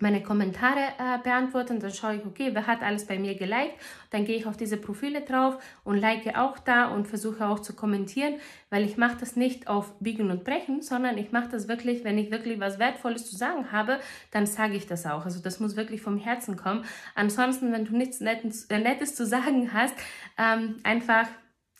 meine 0.00 0.22
Kommentare 0.22 0.92
äh, 0.98 1.18
beantworten. 1.22 1.80
Dann 1.80 1.92
schaue 1.92 2.16
ich, 2.16 2.26
okay, 2.26 2.50
wer 2.52 2.66
hat 2.66 2.82
alles 2.82 3.06
bei 3.06 3.18
mir 3.18 3.34
geliked. 3.34 3.74
Dann 4.10 4.24
gehe 4.24 4.36
ich 4.36 4.46
auf 4.46 4.56
diese 4.56 4.76
Profile 4.76 5.22
drauf 5.22 5.58
und 5.84 5.96
like 5.98 6.36
auch 6.36 6.58
da 6.58 6.86
und 6.86 7.06
versuche 7.06 7.46
auch 7.46 7.60
zu 7.60 7.74
kommentieren, 7.74 8.34
weil 8.70 8.84
ich 8.84 8.96
mache 8.96 9.16
das 9.18 9.36
nicht 9.36 9.68
auf 9.68 9.98
Biegen 10.00 10.30
und 10.30 10.44
Brechen, 10.44 10.82
sondern 10.82 11.18
ich 11.18 11.32
mache 11.32 11.48
das 11.50 11.68
wirklich, 11.68 12.04
wenn 12.04 12.18
ich 12.18 12.30
wirklich 12.30 12.60
was 12.60 12.78
Wertvolles 12.78 13.28
zu 13.28 13.36
sagen 13.36 13.72
habe, 13.72 14.00
dann 14.32 14.46
sage 14.46 14.74
ich 14.74 14.86
das 14.86 15.06
auch. 15.06 15.24
Also 15.24 15.40
das 15.40 15.60
muss 15.60 15.76
wirklich 15.76 16.02
vom 16.02 16.18
Herzen 16.18 16.56
kommen. 16.56 16.84
Ansonsten, 17.14 17.72
wenn 17.72 17.84
du 17.84 17.96
nichts 17.96 18.20
Nettes, 18.20 18.66
äh, 18.66 18.78
Nettes 18.78 19.14
zu 19.14 19.24
sagen 19.24 19.72
hast, 19.72 19.94
ähm, 20.38 20.76
einfach, 20.82 21.26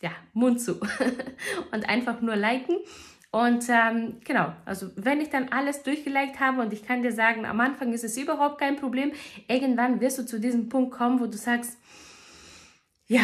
ja, 0.01 0.11
Mund 0.33 0.61
zu 0.61 0.79
und 1.71 1.89
einfach 1.89 2.21
nur 2.21 2.35
liken. 2.35 2.77
Und 3.31 3.65
ähm, 3.69 4.17
genau, 4.23 4.53
also 4.65 4.89
wenn 4.95 5.19
ich 5.19 5.29
dann 5.29 5.49
alles 5.49 5.83
durchgelegt 5.83 6.39
habe 6.39 6.61
und 6.61 6.71
ich 6.71 6.83
kann 6.87 7.03
dir 7.03 7.11
sagen, 7.11 7.45
am 7.45 7.59
Anfang 7.59 7.91
ist 7.93 8.03
es 8.03 8.17
überhaupt 8.17 8.59
kein 8.59 8.77
Problem, 8.77 9.11
irgendwann 9.47 9.99
wirst 9.99 10.17
du 10.17 10.25
zu 10.25 10.39
diesem 10.39 10.69
Punkt 10.69 10.91
kommen, 10.91 11.19
wo 11.19 11.25
du 11.25 11.37
sagst, 11.37 11.77
ja, 13.07 13.21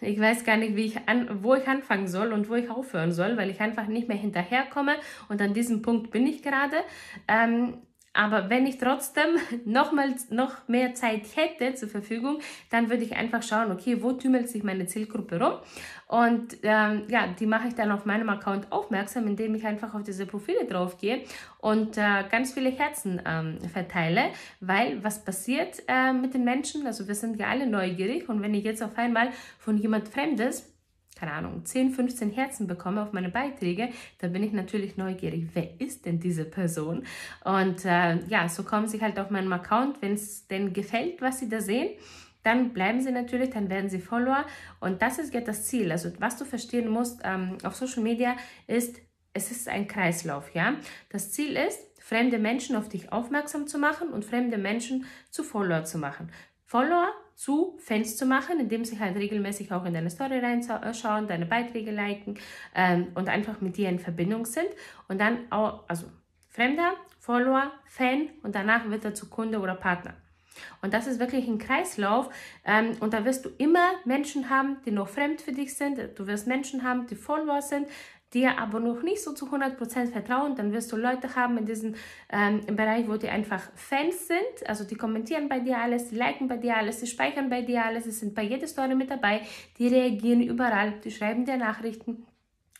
ich 0.00 0.18
weiß 0.18 0.44
gar 0.44 0.56
nicht, 0.56 0.74
wie 0.74 0.86
ich 0.86 1.08
an, 1.08 1.42
wo 1.42 1.54
ich 1.54 1.68
anfangen 1.68 2.08
soll 2.08 2.32
und 2.32 2.48
wo 2.48 2.54
ich 2.54 2.70
aufhören 2.70 3.12
soll, 3.12 3.36
weil 3.36 3.50
ich 3.50 3.60
einfach 3.60 3.86
nicht 3.86 4.08
mehr 4.08 4.16
hinterherkomme 4.16 4.96
und 5.28 5.40
an 5.40 5.54
diesem 5.54 5.82
Punkt 5.82 6.10
bin 6.10 6.26
ich 6.26 6.42
gerade. 6.42 6.76
Ähm, 7.28 7.78
aber 8.14 8.50
wenn 8.50 8.66
ich 8.66 8.78
trotzdem 8.78 9.36
nochmals 9.64 10.30
noch 10.30 10.68
mehr 10.68 10.94
Zeit 10.94 11.22
hätte 11.34 11.74
zur 11.74 11.88
Verfügung, 11.88 12.38
dann 12.70 12.90
würde 12.90 13.04
ich 13.04 13.16
einfach 13.16 13.42
schauen, 13.42 13.72
okay, 13.72 14.02
wo 14.02 14.12
tümmelt 14.12 14.48
sich 14.48 14.62
meine 14.62 14.86
Zielgruppe 14.86 15.40
rum? 15.40 15.54
Und 16.08 16.58
ähm, 16.62 17.04
ja, 17.08 17.26
die 17.28 17.46
mache 17.46 17.68
ich 17.68 17.74
dann 17.74 17.90
auf 17.90 18.04
meinem 18.04 18.28
Account 18.28 18.70
aufmerksam, 18.70 19.26
indem 19.26 19.54
ich 19.54 19.64
einfach 19.64 19.94
auf 19.94 20.02
diese 20.02 20.26
Profile 20.26 20.66
draufgehe 20.66 21.22
und 21.58 21.96
äh, 21.96 22.24
ganz 22.30 22.52
viele 22.52 22.70
Herzen 22.70 23.22
ähm, 23.24 23.58
verteile, 23.72 24.24
weil 24.60 25.02
was 25.02 25.24
passiert 25.24 25.82
äh, 25.88 26.12
mit 26.12 26.34
den 26.34 26.44
Menschen? 26.44 26.86
Also 26.86 27.08
wir 27.08 27.14
sind 27.14 27.38
ja 27.38 27.46
alle 27.46 27.66
neugierig 27.66 28.28
und 28.28 28.42
wenn 28.42 28.52
ich 28.52 28.64
jetzt 28.64 28.82
auf 28.82 28.98
einmal 28.98 29.30
von 29.58 29.78
jemand 29.78 30.08
Fremdes 30.08 30.71
keine 31.22 31.34
Ahnung, 31.34 31.64
10, 31.64 31.92
15 31.92 32.30
Herzen 32.30 32.66
bekomme 32.66 33.00
auf 33.00 33.12
meine 33.12 33.28
Beiträge, 33.28 33.90
dann 34.18 34.32
bin 34.32 34.42
ich 34.42 34.52
natürlich 34.52 34.96
neugierig, 34.96 35.50
wer 35.54 35.80
ist 35.80 36.04
denn 36.04 36.18
diese 36.18 36.44
Person? 36.44 37.04
Und 37.44 37.84
äh, 37.84 38.16
ja, 38.26 38.48
so 38.48 38.64
kommen 38.64 38.88
sie 38.88 39.00
halt 39.00 39.20
auf 39.20 39.30
meinen 39.30 39.52
Account, 39.52 40.02
wenn 40.02 40.14
es 40.14 40.48
denn 40.48 40.72
gefällt, 40.72 41.22
was 41.22 41.38
sie 41.38 41.48
da 41.48 41.60
sehen. 41.60 41.90
Dann 42.42 42.72
bleiben 42.72 43.00
sie 43.00 43.12
natürlich, 43.12 43.50
dann 43.50 43.70
werden 43.70 43.88
sie 43.88 44.00
Follower. 44.00 44.44
Und 44.80 45.00
das 45.00 45.20
ist 45.20 45.32
ja 45.32 45.40
das 45.40 45.62
Ziel. 45.68 45.92
Also 45.92 46.10
was 46.18 46.38
du 46.38 46.44
verstehen 46.44 46.88
musst 46.88 47.20
ähm, 47.22 47.56
auf 47.62 47.76
Social 47.76 48.02
Media 48.02 48.34
ist, 48.66 49.00
es 49.32 49.52
ist 49.52 49.68
ein 49.68 49.86
Kreislauf, 49.86 50.52
ja. 50.56 50.74
Das 51.08 51.30
Ziel 51.30 51.56
ist, 51.56 51.78
fremde 52.00 52.40
Menschen 52.40 52.74
auf 52.74 52.88
dich 52.88 53.12
aufmerksam 53.12 53.68
zu 53.68 53.78
machen 53.78 54.08
und 54.08 54.24
fremde 54.24 54.58
Menschen 54.58 55.06
zu 55.30 55.44
Follower 55.44 55.84
zu 55.84 55.98
machen. 55.98 56.32
Follower 56.64 57.12
zu 57.34 57.78
Fans 57.78 58.16
zu 58.16 58.26
machen, 58.26 58.60
indem 58.60 58.84
sie 58.84 58.98
halt 58.98 59.16
regelmäßig 59.16 59.72
auch 59.72 59.84
in 59.84 59.94
deine 59.94 60.10
Story 60.10 60.38
reinschauen, 60.38 61.26
deine 61.26 61.46
Beiträge 61.46 61.90
liken 61.90 62.38
ähm, 62.74 63.08
und 63.14 63.28
einfach 63.28 63.60
mit 63.60 63.76
dir 63.76 63.88
in 63.88 63.98
Verbindung 63.98 64.46
sind. 64.46 64.68
Und 65.08 65.20
dann 65.20 65.50
auch, 65.50 65.84
also 65.88 66.06
Fremder, 66.48 66.94
Follower, 67.18 67.72
Fan 67.86 68.28
und 68.42 68.54
danach 68.54 68.90
wird 68.90 69.04
er 69.04 69.14
zu 69.14 69.30
Kunde 69.30 69.60
oder 69.60 69.74
Partner. 69.74 70.14
Und 70.80 70.92
das 70.92 71.06
ist 71.06 71.18
wirklich 71.18 71.46
ein 71.46 71.58
Kreislauf. 71.58 72.28
Ähm, 72.64 72.96
und 73.00 73.14
da 73.14 73.24
wirst 73.24 73.44
du 73.44 73.50
immer 73.58 73.92
Menschen 74.04 74.50
haben, 74.50 74.78
die 74.84 74.90
noch 74.90 75.08
fremd 75.08 75.40
für 75.40 75.52
dich 75.52 75.76
sind. 75.76 75.98
Du 76.16 76.26
wirst 76.26 76.46
Menschen 76.46 76.82
haben, 76.82 77.06
die 77.06 77.14
Follower 77.14 77.62
sind, 77.62 77.86
dir 78.34 78.58
aber 78.58 78.80
noch 78.80 79.02
nicht 79.02 79.22
so 79.22 79.32
zu 79.32 79.46
100% 79.46 80.10
vertrauen, 80.10 80.56
dann 80.56 80.72
wirst 80.72 80.90
du 80.92 80.96
Leute 80.96 81.34
haben 81.36 81.58
in 81.58 81.66
diesem 81.66 81.94
ähm, 82.30 82.64
Bereich, 82.66 83.08
wo 83.08 83.16
die 83.16 83.28
einfach 83.28 83.62
Fans 83.74 84.28
sind, 84.28 84.68
also 84.68 84.84
die 84.84 84.94
kommentieren 84.94 85.48
bei 85.48 85.60
dir 85.60 85.78
alles, 85.78 86.08
die 86.08 86.16
liken 86.16 86.48
bei 86.48 86.56
dir 86.56 86.76
alles, 86.76 87.00
die 87.00 87.06
speichern 87.06 87.50
bei 87.50 87.62
dir 87.62 87.84
alles, 87.84 88.04
sie 88.04 88.10
sind 88.10 88.34
bei 88.34 88.42
jeder 88.42 88.66
Story 88.66 88.94
mit 88.94 89.10
dabei, 89.10 89.42
die 89.78 89.88
reagieren 89.88 90.42
überall, 90.42 90.94
die 91.04 91.10
schreiben 91.10 91.44
dir 91.44 91.56
Nachrichten. 91.56 92.26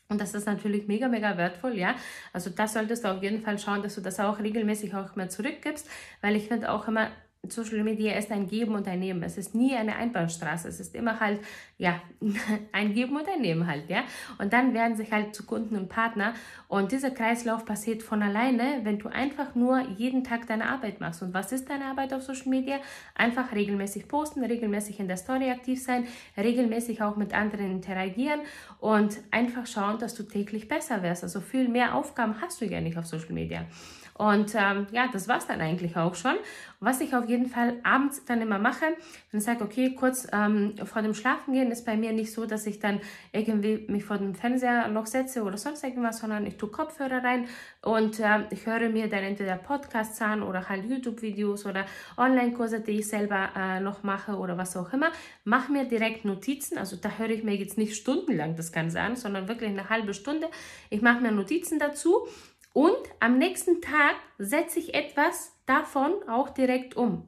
Und 0.09 0.21
das 0.21 0.35
ist 0.35 0.47
natürlich 0.47 0.87
mega, 0.89 1.09
mega 1.09 1.39
wertvoll, 1.39 1.79
ja. 1.79 1.95
Also 2.35 2.51
das 2.51 2.75
solltest 2.75 3.05
du 3.05 3.09
auf 3.09 3.23
jeden 3.23 3.41
Fall 3.41 3.59
schauen, 3.59 3.83
dass 3.83 3.95
du 3.95 4.03
das 4.03 4.21
auch 4.21 4.39
regelmäßig 4.39 4.95
auch 4.95 5.17
mal 5.17 5.31
zurückgibst, 5.31 5.89
weil 6.21 6.37
ich 6.37 6.49
finde 6.49 6.71
auch 6.71 6.87
immer, 6.87 7.09
Social 7.49 7.83
Media 7.83 8.17
ist 8.17 8.31
ein 8.31 8.47
Geben 8.47 8.77
und 8.77 8.87
ein 8.87 9.01
Nehmen. 9.01 9.21
Es 9.25 9.37
ist 9.37 9.53
nie 9.53 9.75
eine 9.75 9.97
Einbahnstraße. 9.97 10.69
Es 10.69 10.79
ist 10.79 10.95
immer 10.95 11.19
halt, 11.19 11.41
ja, 11.77 12.01
ein 12.73 12.95
Geben 12.95 13.17
und 13.17 13.27
ein 13.29 13.41
Nehmen 13.41 13.67
halt, 13.67 13.91
ja. 13.91 14.05
Und 14.39 14.53
dann 14.53 14.75
werden 14.75 14.97
sich 14.97 15.11
halt 15.11 15.35
zu 15.35 15.45
Kunden 15.45 15.75
und 15.75 15.89
Partner. 15.89 16.35
Und 16.69 16.93
dieser 16.93 17.11
Kreislauf 17.11 17.65
passiert 17.65 18.05
von 18.05 18.23
alleine, 18.23 18.83
wenn 18.85 19.01
du 19.01 19.09
einfach 19.09 19.57
nur 19.57 19.81
jeden 19.81 20.23
Tag 20.23 20.47
deine 20.47 20.67
Arbeit 20.67 21.01
machst. 21.01 21.21
Und 21.21 21.35
was 21.35 21.51
ist 21.51 21.69
deine 21.69 21.87
Arbeit 21.87 22.15
auf 22.15 22.23
Social 22.23 22.49
Media? 22.49 22.77
Einfach 23.17 23.53
regelmäßig 23.53 24.07
posten, 24.07 24.45
regelmäßig 24.45 25.01
in 25.01 25.09
der 25.09 25.17
Story 25.17 25.51
aktiv 25.51 25.83
sein, 25.83 26.07
regelmäßig 26.37 27.03
auch 27.03 27.17
mit 27.17 27.35
anderen 27.35 27.73
interagieren 27.73 28.41
und 28.79 29.19
einfach 29.33 29.67
schauen, 29.67 29.99
dass 29.99 30.15
du 30.15 30.23
täglich 30.23 30.69
besser 30.69 31.03
wirst. 31.03 31.25
Also 31.25 31.41
viel 31.41 31.67
mehr 31.67 31.97
Aufgaben 31.97 32.41
hast 32.41 32.61
du 32.61 32.67
ja 32.67 32.81
nicht 32.81 32.97
auf 32.97 33.07
Social 33.07 33.33
Media. 33.33 33.67
Und 34.15 34.55
ähm, 34.55 34.87
ja, 34.93 35.09
das 35.13 35.27
war 35.29 35.39
es 35.39 35.47
dann 35.47 35.61
eigentlich 35.61 35.97
auch 35.97 36.15
schon. 36.15 36.35
Was 36.81 37.01
ich 37.01 37.15
auf 37.15 37.29
jeden 37.29 37.47
Fall 37.47 37.77
abends 37.85 38.25
dann 38.25 38.43
immer 38.43 38.59
mache, 38.59 38.85
wenn 39.31 39.39
ich 39.39 39.45
sage, 39.45 39.65
okay, 39.65 39.95
kurz 39.95 40.27
ähm, 40.33 40.75
vor 40.85 41.01
dem 41.01 41.15
Schlafen 41.15 41.55
gehen, 41.55 41.71
ist 41.71 41.87
bei 41.87 41.97
mir 41.97 42.13
nicht 42.13 42.33
so, 42.33 42.45
dass 42.45 42.67
ich 42.67 42.81
dann 42.81 43.01
irgendwie 43.33 43.85
mich 43.89 44.05
vor 44.05 44.19
dem 44.19 44.35
Fernseher 44.35 44.89
noch 44.89 45.07
setze 45.07 45.45
oder 45.45 45.57
sonst 45.57 45.85
irgendwas, 45.85 46.19
sondern 46.19 46.45
ich 46.47 46.57
tue 46.57 46.71
Kopfhörer 46.71 47.23
rein 47.23 47.47
und 47.83 48.19
äh, 48.19 48.41
ich 48.51 48.67
höre 48.67 48.89
mir 48.89 49.09
dann 49.09 49.23
entweder 49.23 49.57
Podcasts 49.57 50.21
an 50.21 50.43
oder 50.43 50.69
halt 50.69 50.85
YouTube-Videos 50.85 51.67
oder 51.67 51.87
Online-Kurse, 52.17 52.81
die 52.81 52.99
ich 52.99 53.09
selber 53.09 53.51
äh, 53.57 53.81
noch 53.81 54.03
mache 54.03 54.37
oder 54.37 54.59
was 54.59 54.77
auch 54.77 54.93
immer. 54.93 55.13
Mache 55.45 55.71
mir 55.71 55.85
direkt 55.85 56.25
Notizen, 56.25 56.79
also 56.79 56.97
da 56.97 57.11
höre 57.17 57.31
ich 57.31 57.45
mir 57.45 57.55
jetzt 57.55 57.79
nicht 57.79 57.95
stundenlang 57.95 58.57
das 58.57 58.73
Ganze 58.73 59.01
an, 59.01 59.15
sondern 59.15 59.47
wirklich 59.47 59.71
eine 59.71 59.89
halbe 59.89 60.15
Stunde. 60.15 60.49
Ich 60.91 61.01
mache 61.01 61.21
mir 61.21 61.31
Notizen 61.31 61.79
dazu 61.79 62.27
und 62.73 62.97
am 63.21 63.39
nächsten 63.39 63.81
Tag 63.83 64.15
setze 64.39 64.79
ich 64.79 64.95
etwas 64.95 65.53
davon 65.67 66.13
auch 66.29 66.51
direkt 66.51 66.97
um. 66.97 67.27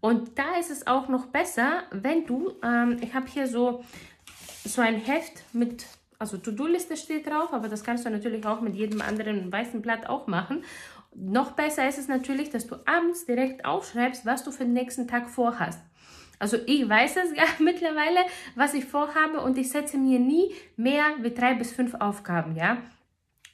Und 0.00 0.38
da 0.38 0.56
ist 0.56 0.70
es 0.70 0.86
auch 0.86 1.08
noch 1.08 1.26
besser, 1.26 1.84
wenn 1.90 2.26
du, 2.26 2.52
ähm, 2.62 2.98
ich 3.00 3.14
habe 3.14 3.26
hier 3.26 3.46
so, 3.46 3.84
so 4.64 4.80
ein 4.80 4.96
Heft 4.96 5.42
mit, 5.52 5.86
also 6.18 6.38
To-Do-Liste 6.38 6.96
steht 6.96 7.26
drauf, 7.26 7.52
aber 7.52 7.68
das 7.68 7.84
kannst 7.84 8.04
du 8.04 8.10
natürlich 8.10 8.44
auch 8.46 8.60
mit 8.60 8.74
jedem 8.74 9.00
anderen 9.00 9.50
weißen 9.52 9.82
Blatt 9.82 10.06
auch 10.08 10.26
machen. 10.26 10.64
Noch 11.14 11.52
besser 11.52 11.88
ist 11.88 11.98
es 11.98 12.08
natürlich, 12.08 12.50
dass 12.50 12.66
du 12.66 12.76
abends 12.86 13.24
direkt 13.26 13.64
aufschreibst, 13.64 14.26
was 14.26 14.44
du 14.44 14.50
für 14.50 14.64
den 14.64 14.74
nächsten 14.74 15.08
Tag 15.08 15.30
vorhast. 15.30 15.80
Also 16.38 16.58
ich 16.66 16.86
weiß 16.88 17.16
es 17.16 17.32
ja 17.36 17.44
mittlerweile, 17.58 18.20
was 18.54 18.74
ich 18.74 18.84
vorhabe 18.84 19.40
und 19.40 19.56
ich 19.58 19.70
setze 19.70 19.98
mir 19.98 20.18
nie 20.18 20.54
mehr 20.76 21.04
wie 21.20 21.32
drei 21.32 21.54
bis 21.54 21.72
fünf 21.72 21.94
Aufgaben, 21.94 22.56
ja. 22.56 22.78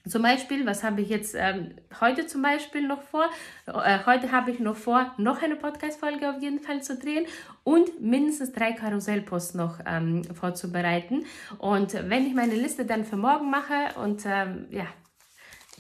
Zum 0.08 0.22
Beispiel, 0.22 0.66
was 0.66 0.82
habe 0.82 1.00
ich 1.00 1.08
jetzt 1.08 1.36
ähm, 1.38 1.74
heute 2.00 2.26
zum 2.26 2.42
Beispiel 2.42 2.86
noch 2.86 3.02
vor? 3.02 3.26
Äh, 3.66 4.00
heute 4.04 4.32
habe 4.32 4.50
ich 4.50 4.58
noch 4.58 4.76
vor, 4.76 5.14
noch 5.16 5.42
eine 5.42 5.54
Podcast-Folge 5.54 6.28
auf 6.28 6.42
jeden 6.42 6.58
Fall 6.58 6.82
zu 6.82 6.96
drehen 6.96 7.26
und 7.62 8.00
mindestens 8.00 8.52
drei 8.52 8.72
Karussellposts 8.72 9.54
noch 9.54 9.78
ähm, 9.86 10.24
vorzubereiten. 10.24 11.24
Und 11.58 11.94
wenn 11.94 12.26
ich 12.26 12.34
meine 12.34 12.54
Liste 12.54 12.84
dann 12.84 13.04
für 13.04 13.16
morgen 13.16 13.48
mache 13.48 13.98
und 14.00 14.22
ähm, 14.26 14.66
ja, 14.70 14.86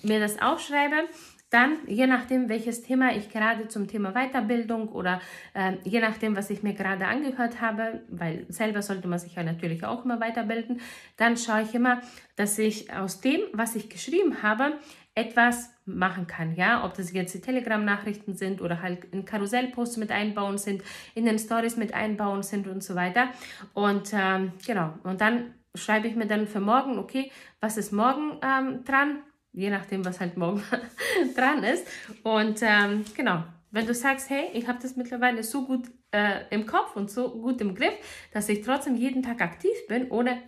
mir 0.02 0.20
das 0.20 0.40
aufschreibe, 0.40 1.08
dann, 1.52 1.76
je 1.86 2.06
nachdem, 2.06 2.48
welches 2.48 2.82
Thema 2.82 3.14
ich 3.14 3.30
gerade 3.30 3.68
zum 3.68 3.86
Thema 3.86 4.12
Weiterbildung 4.12 4.88
oder 4.88 5.20
äh, 5.54 5.74
je 5.84 6.00
nachdem, 6.00 6.34
was 6.34 6.50
ich 6.50 6.62
mir 6.62 6.74
gerade 6.74 7.06
angehört 7.06 7.60
habe, 7.60 8.02
weil 8.08 8.46
selber 8.48 8.80
sollte 8.82 9.06
man 9.08 9.18
sich 9.18 9.34
ja 9.34 9.42
natürlich 9.42 9.84
auch 9.84 10.04
immer 10.04 10.20
weiterbilden, 10.20 10.80
dann 11.16 11.36
schaue 11.36 11.62
ich 11.62 11.74
immer, 11.74 12.00
dass 12.36 12.58
ich 12.58 12.92
aus 12.92 13.20
dem, 13.20 13.40
was 13.52 13.76
ich 13.76 13.90
geschrieben 13.90 14.42
habe, 14.42 14.78
etwas 15.14 15.70
machen 15.84 16.26
kann, 16.26 16.54
ja, 16.54 16.84
ob 16.86 16.94
das 16.94 17.12
jetzt 17.12 17.34
die 17.34 17.40
Telegram-Nachrichten 17.40 18.34
sind 18.34 18.62
oder 18.62 18.80
halt 18.80 19.04
in 19.12 19.24
Karussellposts 19.24 19.98
mit 19.98 20.10
einbauen 20.10 20.56
sind, 20.56 20.82
in 21.14 21.26
den 21.26 21.38
Stories 21.38 21.76
mit 21.76 21.92
einbauen 21.92 22.42
sind 22.42 22.66
und 22.66 22.82
so 22.82 22.94
weiter. 22.94 23.28
Und 23.74 24.10
ähm, 24.14 24.52
genau, 24.66 24.94
und 25.02 25.20
dann 25.20 25.54
schreibe 25.74 26.08
ich 26.08 26.16
mir 26.16 26.26
dann 26.26 26.46
für 26.46 26.60
morgen, 26.60 26.98
okay, 26.98 27.30
was 27.60 27.76
ist 27.76 27.92
morgen 27.92 28.38
ähm, 28.42 28.84
dran? 28.84 29.18
Je 29.52 29.70
nachdem, 29.70 30.04
was 30.04 30.20
halt 30.20 30.36
morgen 30.36 30.62
dran 31.36 31.62
ist. 31.64 31.86
Und 32.22 32.60
ähm, 32.62 33.04
genau, 33.14 33.44
wenn 33.70 33.86
du 33.86 33.94
sagst, 33.94 34.30
hey, 34.30 34.48
ich 34.52 34.68
habe 34.68 34.78
das 34.82 34.96
mittlerweile 34.96 35.42
so 35.42 35.66
gut 35.66 35.90
äh, 36.10 36.44
im 36.50 36.66
Kopf 36.66 36.96
und 36.96 37.10
so 37.10 37.30
gut 37.30 37.60
im 37.60 37.74
Griff, 37.74 37.94
dass 38.32 38.48
ich 38.48 38.62
trotzdem 38.62 38.96
jeden 38.96 39.22
Tag 39.22 39.40
aktiv 39.40 39.72
bin, 39.88 40.10
ohne 40.10 40.38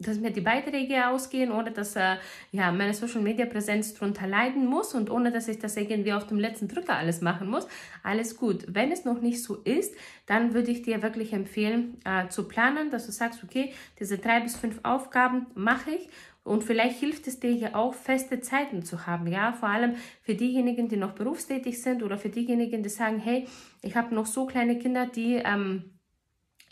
dass 0.00 0.18
mir 0.18 0.30
die 0.30 0.40
Beiträge 0.40 1.08
ausgehen, 1.08 1.52
ohne 1.52 1.72
dass 1.72 1.94
äh, 1.94 2.16
ja, 2.52 2.72
meine 2.72 2.94
Social 2.94 3.20
Media 3.20 3.44
Präsenz 3.44 3.92
darunter 3.94 4.26
leiden 4.26 4.66
muss 4.66 4.94
und 4.94 5.10
ohne 5.10 5.30
dass 5.30 5.46
ich 5.46 5.58
das 5.58 5.76
irgendwie 5.76 6.14
auf 6.14 6.26
dem 6.26 6.38
letzten 6.38 6.68
Drücker 6.68 6.96
alles 6.96 7.20
machen 7.20 7.50
muss. 7.50 7.68
Alles 8.02 8.36
gut. 8.36 8.64
Wenn 8.66 8.90
es 8.92 9.04
noch 9.04 9.20
nicht 9.20 9.42
so 9.42 9.56
ist, 9.56 9.94
dann 10.26 10.54
würde 10.54 10.70
ich 10.70 10.82
dir 10.82 11.02
wirklich 11.02 11.34
empfehlen, 11.34 11.98
äh, 12.04 12.28
zu 12.28 12.48
planen, 12.48 12.90
dass 12.90 13.06
du 13.06 13.12
sagst, 13.12 13.44
okay, 13.44 13.74
diese 13.98 14.16
drei 14.16 14.40
bis 14.40 14.56
fünf 14.56 14.80
Aufgaben 14.84 15.46
mache 15.54 15.90
ich 15.90 16.08
und 16.50 16.64
vielleicht 16.64 16.98
hilft 16.98 17.28
es 17.28 17.38
dir 17.38 17.52
ja 17.52 17.76
auch, 17.76 17.94
feste 17.94 18.40
Zeiten 18.40 18.82
zu 18.82 19.06
haben, 19.06 19.28
ja, 19.28 19.52
vor 19.52 19.68
allem 19.68 19.94
für 20.20 20.34
diejenigen, 20.34 20.88
die 20.88 20.96
noch 20.96 21.12
berufstätig 21.12 21.80
sind 21.80 22.02
oder 22.02 22.18
für 22.18 22.28
diejenigen, 22.28 22.82
die 22.82 22.88
sagen, 22.88 23.20
hey, 23.20 23.46
ich 23.82 23.94
habe 23.94 24.12
noch 24.12 24.26
so 24.26 24.46
kleine 24.46 24.76
Kinder, 24.76 25.06
die 25.06 25.36
ähm, 25.36 25.99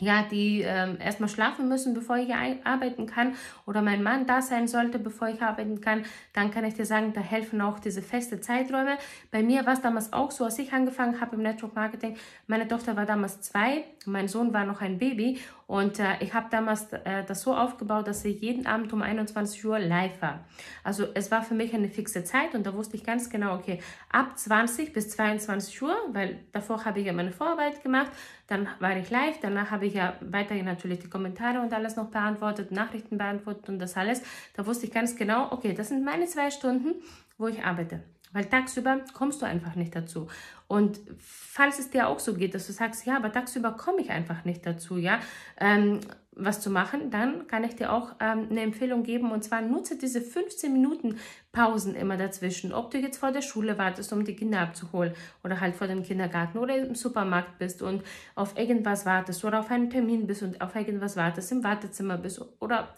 ja, 0.01 0.23
die 0.23 0.61
ähm, 0.61 0.97
erstmal 0.99 1.27
schlafen 1.27 1.67
müssen, 1.67 1.93
bevor 1.93 2.15
ich 2.17 2.33
arbeiten 2.33 3.05
kann 3.05 3.35
oder 3.65 3.81
mein 3.81 4.01
Mann 4.01 4.25
da 4.25 4.41
sein 4.41 4.67
sollte, 4.67 4.97
bevor 4.97 5.27
ich 5.27 5.41
arbeiten 5.41 5.81
kann, 5.81 6.03
dann 6.33 6.51
kann 6.51 6.63
ich 6.63 6.75
dir 6.75 6.85
sagen, 6.85 7.11
da 7.11 7.19
helfen 7.19 7.59
auch 7.59 7.79
diese 7.79 8.01
feste 8.01 8.39
Zeiträume. 8.39 8.97
Bei 9.29 9.43
mir 9.43 9.65
war 9.65 9.73
es 9.73 9.81
damals 9.81 10.13
auch 10.13 10.31
so, 10.31 10.45
als 10.45 10.57
ich 10.57 10.71
angefangen 10.71 11.19
habe 11.19 11.35
im 11.35 11.41
Network 11.41 11.75
Marketing, 11.75 12.15
meine 12.47 12.67
Tochter 12.67 12.95
war 12.95 13.05
damals 13.05 13.41
zwei, 13.41 13.83
mein 14.05 14.29
Sohn 14.29 14.53
war 14.53 14.63
noch 14.63 14.81
ein 14.81 14.99
Baby 14.99 15.39
und 15.67 15.99
äh, 15.99 16.15
ich 16.21 16.33
habe 16.33 16.47
damals 16.49 16.91
äh, 16.93 17.25
das 17.27 17.41
so 17.41 17.53
aufgebaut, 17.53 18.07
dass 18.07 18.23
ich 18.23 18.41
jeden 18.41 18.67
Abend 18.67 18.93
um 18.93 19.01
21 19.01 19.63
Uhr 19.65 19.79
live 19.79 20.21
war. 20.21 20.45
Also 20.83 21.07
es 21.13 21.29
war 21.29 21.43
für 21.43 21.53
mich 21.53 21.73
eine 21.73 21.89
fixe 21.89 22.23
Zeit 22.23 22.55
und 22.55 22.65
da 22.65 22.73
wusste 22.73 22.95
ich 22.95 23.03
ganz 23.03 23.29
genau, 23.29 23.53
okay, 23.53 23.79
ab 24.09 24.37
20 24.37 24.93
bis 24.93 25.09
22 25.09 25.81
Uhr, 25.81 25.95
weil 26.13 26.39
davor 26.53 26.85
habe 26.85 27.01
ich 27.01 27.05
ja 27.05 27.13
meine 27.13 27.31
Vorarbeit 27.31 27.83
gemacht, 27.83 28.11
dann 28.49 28.67
war 28.79 28.97
ich 28.97 29.09
live, 29.11 29.39
danach 29.41 29.69
habe 29.69 29.85
ich 29.85 29.93
ja 29.93 30.15
weiterhin 30.21 30.65
natürlich 30.65 30.99
die 30.99 31.09
Kommentare 31.09 31.61
und 31.61 31.71
alles 31.71 31.95
noch 31.95 32.09
beantwortet, 32.09 32.71
Nachrichten 32.71 33.17
beantwortet 33.17 33.69
und 33.69 33.79
das 33.79 33.95
alles. 33.95 34.23
Da 34.55 34.65
wusste 34.65 34.87
ich 34.87 34.91
ganz 34.91 35.15
genau, 35.15 35.51
okay, 35.51 35.73
das 35.73 35.89
sind 35.89 36.03
meine 36.03 36.25
zwei 36.25 36.49
Stunden, 36.49 36.95
wo 37.37 37.47
ich 37.47 37.63
arbeite. 37.63 38.01
Weil 38.31 38.45
tagsüber 38.45 39.01
kommst 39.13 39.41
du 39.41 39.45
einfach 39.45 39.75
nicht 39.75 39.95
dazu. 39.95 40.27
Und 40.67 40.99
falls 41.19 41.79
es 41.79 41.89
dir 41.89 42.07
auch 42.07 42.19
so 42.19 42.33
geht, 42.33 42.53
dass 42.53 42.67
du 42.67 42.73
sagst, 42.73 43.05
ja, 43.05 43.17
aber 43.17 43.31
tagsüber 43.31 43.71
komme 43.71 44.01
ich 44.01 44.09
einfach 44.11 44.45
nicht 44.45 44.65
dazu, 44.65 44.97
ja, 44.97 45.19
ähm, 45.59 45.99
was 46.39 46.61
zu 46.61 46.69
machen, 46.69 47.11
dann 47.11 47.47
kann 47.47 47.63
ich 47.63 47.75
dir 47.75 47.91
auch 47.91 48.15
ähm, 48.19 48.47
eine 48.49 48.61
Empfehlung 48.61 49.03
geben 49.03 49.31
und 49.31 49.43
zwar 49.43 49.61
nutze 49.61 49.97
diese 49.97 50.21
15 50.21 50.71
Minuten 50.71 51.17
Pausen 51.51 51.95
immer 51.95 52.17
dazwischen. 52.17 52.73
Ob 52.73 52.91
du 52.91 52.97
jetzt 52.97 53.17
vor 53.17 53.31
der 53.31 53.41
Schule 53.41 53.77
wartest, 53.77 54.13
um 54.13 54.23
die 54.23 54.35
Kinder 54.35 54.61
abzuholen 54.61 55.13
oder 55.43 55.59
halt 55.59 55.75
vor 55.75 55.87
dem 55.87 56.03
Kindergarten 56.03 56.57
oder 56.57 56.77
im 56.77 56.95
Supermarkt 56.95 57.57
bist 57.59 57.81
und 57.81 58.03
auf 58.35 58.57
irgendwas 58.57 59.05
wartest 59.05 59.43
oder 59.43 59.59
auf 59.59 59.71
einen 59.71 59.89
Termin 59.89 60.27
bist 60.27 60.43
und 60.43 60.61
auf 60.61 60.75
irgendwas 60.75 61.17
wartest, 61.17 61.51
im 61.51 61.63
Wartezimmer 61.63 62.17
bist 62.17 62.41
oder 62.59 62.89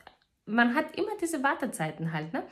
man 0.45 0.75
hat 0.75 0.95
immer 0.95 1.12
diese 1.19 1.43
Wartezeiten 1.43 2.13
halt. 2.13 2.34
Ne? 2.34 2.43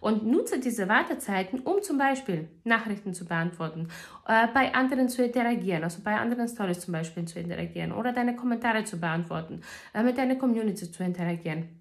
Und 0.00 0.26
nutze 0.26 0.60
diese 0.60 0.88
Wartezeiten, 0.88 1.60
um 1.60 1.82
zum 1.82 1.98
Beispiel 1.98 2.48
Nachrichten 2.64 3.14
zu 3.14 3.26
beantworten, 3.26 3.88
äh, 4.26 4.46
bei 4.52 4.74
anderen 4.74 5.08
zu 5.08 5.24
interagieren, 5.24 5.84
also 5.84 6.02
bei 6.02 6.16
anderen 6.16 6.48
Stories 6.48 6.80
zum 6.80 6.92
Beispiel 6.92 7.24
zu 7.24 7.38
interagieren 7.38 7.92
oder 7.92 8.12
deine 8.12 8.36
Kommentare 8.36 8.84
zu 8.84 9.00
beantworten, 9.00 9.62
äh, 9.94 10.02
mit 10.02 10.18
deiner 10.18 10.36
Community 10.36 10.90
zu 10.90 11.02
interagieren. 11.02 11.77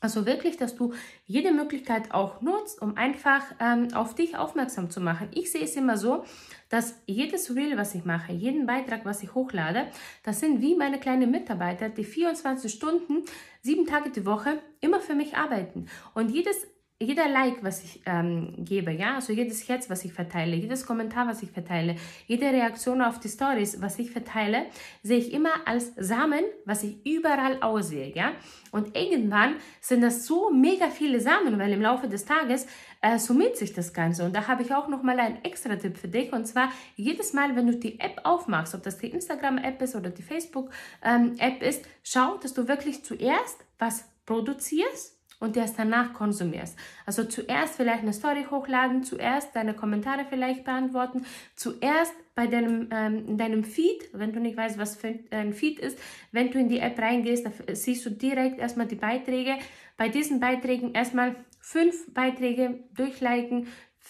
Also 0.00 0.24
wirklich, 0.24 0.56
dass 0.56 0.76
du 0.76 0.94
jede 1.26 1.52
Möglichkeit 1.52 2.12
auch 2.12 2.40
nutzt, 2.40 2.80
um 2.80 2.96
einfach 2.96 3.42
ähm, 3.60 3.88
auf 3.94 4.14
dich 4.14 4.36
aufmerksam 4.36 4.90
zu 4.90 5.00
machen. 5.00 5.28
Ich 5.32 5.52
sehe 5.52 5.62
es 5.62 5.76
immer 5.76 5.98
so, 5.98 6.24
dass 6.70 6.94
jedes 7.06 7.54
Reel, 7.54 7.76
was 7.76 7.94
ich 7.94 8.06
mache, 8.06 8.32
jeden 8.32 8.64
Beitrag, 8.64 9.04
was 9.04 9.22
ich 9.22 9.34
hochlade, 9.34 9.88
das 10.22 10.40
sind 10.40 10.62
wie 10.62 10.74
meine 10.74 10.98
kleinen 10.98 11.30
Mitarbeiter, 11.30 11.90
die 11.90 12.04
24 12.04 12.72
Stunden, 12.72 13.24
sieben 13.60 13.86
Tage 13.86 14.10
die 14.10 14.24
Woche 14.24 14.58
immer 14.80 15.00
für 15.00 15.14
mich 15.14 15.36
arbeiten. 15.36 15.86
Und 16.14 16.30
jedes 16.30 16.66
jeder 17.02 17.28
Like, 17.28 17.64
was 17.64 17.82
ich 17.82 18.02
ähm, 18.04 18.54
gebe, 18.58 18.92
ja, 18.92 19.14
also 19.14 19.32
jedes 19.32 19.66
Herz, 19.66 19.88
was 19.88 20.04
ich 20.04 20.12
verteile, 20.12 20.54
jedes 20.54 20.84
Kommentar, 20.84 21.26
was 21.26 21.42
ich 21.42 21.50
verteile, 21.50 21.96
jede 22.26 22.46
Reaktion 22.46 23.00
auf 23.00 23.18
die 23.18 23.28
Stories, 23.28 23.80
was 23.80 23.98
ich 23.98 24.10
verteile, 24.10 24.66
sehe 25.02 25.16
ich 25.16 25.32
immer 25.32 25.66
als 25.66 25.92
Samen, 25.96 26.44
was 26.66 26.82
ich 26.82 27.04
überall 27.06 27.62
aussehe, 27.62 28.12
ja. 28.14 28.32
Und 28.70 28.96
irgendwann 28.96 29.56
sind 29.80 30.02
das 30.02 30.26
so 30.26 30.50
mega 30.50 30.90
viele 30.90 31.20
Samen, 31.20 31.58
weil 31.58 31.72
im 31.72 31.80
Laufe 31.80 32.06
des 32.06 32.26
Tages 32.26 32.66
äh, 33.00 33.18
summiert 33.18 33.56
sich 33.56 33.72
das 33.72 33.94
Ganze. 33.94 34.22
Und 34.24 34.36
da 34.36 34.46
habe 34.46 34.62
ich 34.62 34.74
auch 34.74 34.86
noch 34.86 35.02
mal 35.02 35.18
einen 35.18 35.42
extra 35.42 35.76
Tipp 35.76 35.96
für 35.96 36.08
dich. 36.08 36.32
Und 36.32 36.46
zwar 36.46 36.70
jedes 36.96 37.32
Mal, 37.32 37.56
wenn 37.56 37.66
du 37.66 37.76
die 37.76 37.98
App 37.98 38.20
aufmachst, 38.24 38.74
ob 38.74 38.82
das 38.82 38.98
die 38.98 39.08
Instagram-App 39.08 39.80
ist 39.80 39.96
oder 39.96 40.10
die 40.10 40.22
Facebook-App 40.22 40.72
ähm, 41.02 41.62
ist, 41.62 41.82
schau, 42.02 42.36
dass 42.36 42.52
du 42.52 42.68
wirklich 42.68 43.02
zuerst 43.02 43.64
was 43.78 44.04
produzierst 44.26 45.19
und 45.40 45.56
erst 45.56 45.78
danach 45.78 46.12
konsumierst. 46.12 46.78
Also 47.06 47.24
zuerst 47.24 47.74
vielleicht 47.76 48.02
eine 48.02 48.12
Story 48.12 48.46
hochladen, 48.48 49.02
zuerst 49.02 49.56
deine 49.56 49.74
Kommentare 49.74 50.24
vielleicht 50.28 50.64
beantworten, 50.64 51.24
zuerst 51.56 52.12
bei 52.34 52.46
deinem, 52.46 52.88
ähm, 52.92 53.26
in 53.26 53.38
deinem 53.38 53.64
Feed, 53.64 54.10
wenn 54.12 54.32
du 54.32 54.38
nicht 54.40 54.56
weißt, 54.56 54.78
was 54.78 54.96
für 54.96 55.18
ein 55.30 55.52
Feed 55.52 55.78
ist, 55.78 55.98
wenn 56.30 56.50
du 56.50 56.58
in 56.58 56.68
die 56.68 56.78
App 56.78 56.98
reingehst, 56.98 57.46
da 57.46 57.52
siehst 57.74 58.06
du 58.06 58.10
direkt 58.10 58.60
erstmal 58.60 58.86
die 58.86 58.94
Beiträge. 58.94 59.56
Bei 59.96 60.08
diesen 60.08 60.40
Beiträgen 60.40 60.92
erstmal 60.92 61.34
fünf 61.58 62.12
Beiträge 62.14 62.84
durchliken, 62.94 63.66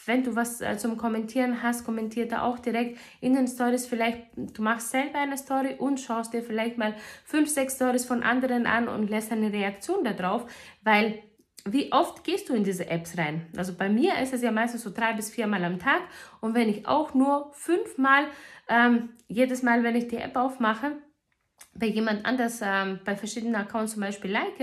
wenn 0.07 0.25
du 0.25 0.37
was 0.37 0.61
äh, 0.61 0.77
zum 0.77 0.97
Kommentieren 0.97 1.63
hast, 1.63 1.85
kommentier 1.85 2.27
da 2.27 2.43
auch 2.43 2.59
direkt 2.59 2.99
in 3.21 3.35
den 3.35 3.47
Stories. 3.47 3.87
Vielleicht 3.87 4.23
du 4.37 4.63
machst 4.63 4.91
selber 4.91 5.19
eine 5.19 5.37
Story 5.37 5.75
und 5.79 6.01
schaust 6.01 6.33
dir 6.33 6.43
vielleicht 6.43 6.79
mal 6.79 6.95
fünf, 7.25 7.49
sechs 7.49 7.77
Stories 7.77 8.05
von 8.05 8.23
anderen 8.23 8.67
an 8.67 8.89
und 8.89 9.11
lässt 9.11 9.33
eine 9.33 9.53
Reaktion 9.53 10.05
darauf, 10.05 10.47
weil 10.83 11.23
wie 11.67 11.93
oft 11.93 12.25
gehst 12.25 12.49
du 12.49 12.55
in 12.55 12.65
diese 12.65 12.89
Apps 12.89 13.19
rein? 13.19 13.47
Also 13.57 13.75
bei 13.75 13.89
mir 13.89 14.19
ist 14.19 14.33
es 14.33 14.43
ja 14.43 14.51
meistens 14.51 14.83
so 14.83 14.91
drei 14.91 15.13
bis 15.13 15.31
viermal 15.31 15.63
am 15.65 15.79
Tag 15.79 16.01
und 16.41 16.55
wenn 16.55 16.69
ich 16.69 16.87
auch 16.87 17.13
nur 17.13 17.53
fünfmal, 17.53 18.25
ähm, 18.69 19.11
jedes 19.29 19.63
Mal, 19.63 19.83
wenn 19.83 19.97
ich 19.97 20.09
die 20.09 20.17
App 20.17 20.37
aufmache, 20.37 20.93
bei 21.75 21.87
jemand 21.87 22.25
anders, 22.25 22.61
ähm, 22.63 23.01
bei 23.05 23.15
verschiedenen 23.15 23.55
Accounts 23.55 23.93
zum 23.93 24.01
Beispiel 24.03 24.31
like, 24.31 24.59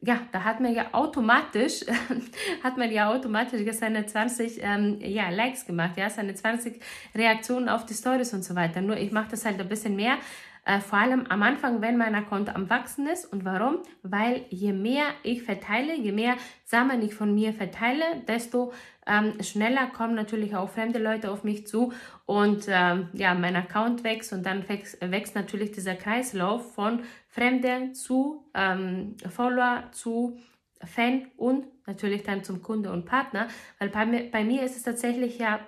ja, 0.00 0.20
da 0.30 0.44
hat 0.44 0.60
man 0.60 0.74
ja 0.74 0.86
automatisch, 0.92 1.84
hat 2.62 2.76
man 2.76 2.90
ja 2.90 3.10
automatisch 3.10 3.62
seine 3.72 4.06
20 4.06 4.62
ähm, 4.62 4.98
ja, 5.00 5.30
Likes 5.30 5.66
gemacht, 5.66 5.96
ja, 5.96 6.10
seine 6.10 6.34
20 6.34 6.80
Reaktionen 7.14 7.68
auf 7.68 7.86
die 7.86 7.94
Stories 7.94 8.32
und 8.34 8.44
so 8.44 8.54
weiter. 8.54 8.82
Nur 8.82 8.96
ich 8.96 9.10
mache 9.10 9.30
das 9.30 9.44
halt 9.44 9.60
ein 9.60 9.68
bisschen 9.68 9.96
mehr, 9.96 10.18
äh, 10.66 10.80
vor 10.80 10.98
allem 10.98 11.26
am 11.28 11.42
Anfang, 11.42 11.80
wenn 11.80 11.96
mein 11.96 12.14
Account 12.14 12.54
am 12.54 12.68
wachsen 12.68 13.06
ist. 13.06 13.24
Und 13.32 13.44
warum? 13.44 13.78
Weil 14.02 14.44
je 14.50 14.72
mehr 14.72 15.06
ich 15.22 15.42
verteile, 15.42 15.96
je 15.96 16.12
mehr 16.12 16.36
Samen 16.64 17.02
ich 17.02 17.14
von 17.14 17.34
mir 17.34 17.52
verteile, 17.54 18.04
desto 18.26 18.72
ähm, 19.06 19.40
schneller 19.42 19.86
kommen 19.86 20.16
natürlich 20.16 20.56
auch 20.56 20.68
fremde 20.68 20.98
Leute 20.98 21.30
auf 21.30 21.44
mich 21.44 21.66
zu 21.66 21.92
und 22.26 22.66
ähm, 22.68 23.08
ja, 23.12 23.34
mein 23.34 23.56
Account 23.56 24.02
wächst 24.04 24.32
und 24.32 24.44
dann 24.44 24.68
wächst, 24.68 25.00
wächst 25.00 25.34
natürlich 25.36 25.70
dieser 25.70 25.94
Kreislauf 25.94 26.74
von 26.74 27.02
Fremden 27.28 27.94
zu 27.94 28.50
ähm, 28.54 29.16
Follower 29.28 29.84
zu 29.92 30.38
Fan 30.84 31.28
und 31.36 31.66
natürlich 31.86 32.24
dann 32.24 32.44
zum 32.44 32.62
Kunde 32.62 32.92
und 32.92 33.06
Partner, 33.06 33.48
weil 33.78 33.88
bei 33.88 34.04
mir, 34.04 34.30
bei 34.30 34.44
mir 34.44 34.62
ist 34.62 34.76
es 34.76 34.82
tatsächlich 34.82 35.38
ja 35.38 35.60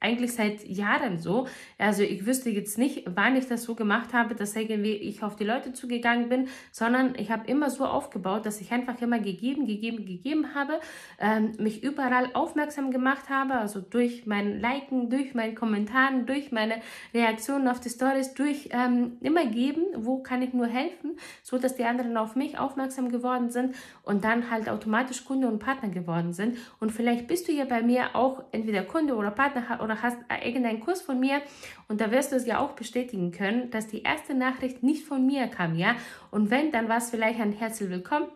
eigentlich 0.00 0.34
seit 0.34 0.64
Jahren 0.66 1.18
so. 1.18 1.46
Also 1.78 2.02
ich 2.02 2.26
wüsste 2.26 2.50
jetzt 2.50 2.78
nicht, 2.78 3.04
wann 3.06 3.36
ich 3.36 3.46
das 3.46 3.64
so 3.64 3.74
gemacht 3.74 4.12
habe, 4.12 4.34
dass 4.34 4.54
irgendwie 4.54 4.92
ich 4.92 5.22
auf 5.22 5.36
die 5.36 5.44
Leute 5.44 5.72
zugegangen 5.72 6.28
bin, 6.28 6.48
sondern 6.70 7.14
ich 7.16 7.30
habe 7.30 7.48
immer 7.50 7.70
so 7.70 7.84
aufgebaut, 7.84 8.46
dass 8.46 8.60
ich 8.60 8.72
einfach 8.72 9.00
immer 9.00 9.18
gegeben, 9.18 9.66
gegeben, 9.66 10.04
gegeben 10.04 10.54
habe, 10.54 10.80
ähm, 11.18 11.52
mich 11.58 11.82
überall 11.82 12.30
aufmerksam 12.34 12.90
gemacht 12.90 13.30
habe, 13.30 13.54
also 13.54 13.80
durch 13.80 14.26
mein 14.26 14.60
Liken, 14.60 15.08
durch 15.10 15.34
meine 15.34 15.54
Kommentaren, 15.54 16.26
durch 16.26 16.52
meine 16.52 16.80
Reaktionen 17.14 17.68
auf 17.68 17.80
die 17.80 17.90
Stories, 17.90 18.34
durch 18.34 18.68
ähm, 18.72 19.16
immer 19.20 19.46
geben, 19.46 19.84
wo 19.96 20.22
kann 20.22 20.42
ich 20.42 20.52
nur 20.52 20.66
helfen, 20.66 21.16
so 21.42 21.58
dass 21.58 21.76
die 21.76 21.84
anderen 21.84 22.16
auf 22.16 22.36
mich 22.36 22.58
aufmerksam 22.58 23.10
geworden 23.10 23.50
sind 23.50 23.74
und 24.02 24.24
dann 24.24 24.50
halt 24.50 24.68
automatisch 24.68 25.24
Kunde 25.24 25.48
und 25.48 25.58
Partner 25.58 25.88
geworden 25.88 26.32
sind. 26.32 26.58
Und 26.80 26.92
vielleicht 26.92 27.26
bist 27.26 27.48
du 27.48 27.52
ja 27.52 27.64
bei 27.64 27.82
mir 27.82 28.14
auch 28.14 28.44
entweder 28.52 28.82
Kunde 28.82 29.14
oder 29.16 29.30
Partner 29.30 29.80
oder 29.82 29.95
hast 30.02 30.18
irgendeinen 30.44 30.80
Kurs 30.80 31.02
von 31.02 31.18
mir 31.20 31.40
und 31.88 32.00
da 32.00 32.10
wirst 32.10 32.32
du 32.32 32.36
es 32.36 32.46
ja 32.46 32.58
auch 32.58 32.72
bestätigen 32.72 33.32
können, 33.32 33.70
dass 33.70 33.86
die 33.86 34.02
erste 34.02 34.34
Nachricht 34.34 34.82
nicht 34.82 35.04
von 35.04 35.26
mir 35.26 35.48
kam, 35.48 35.74
ja. 35.76 35.96
Und 36.30 36.50
wenn, 36.50 36.72
dann 36.72 36.88
war 36.88 36.98
es 36.98 37.10
vielleicht 37.10 37.40
ein 37.40 37.52
herzlich 37.52 37.90
willkommen 37.90 38.28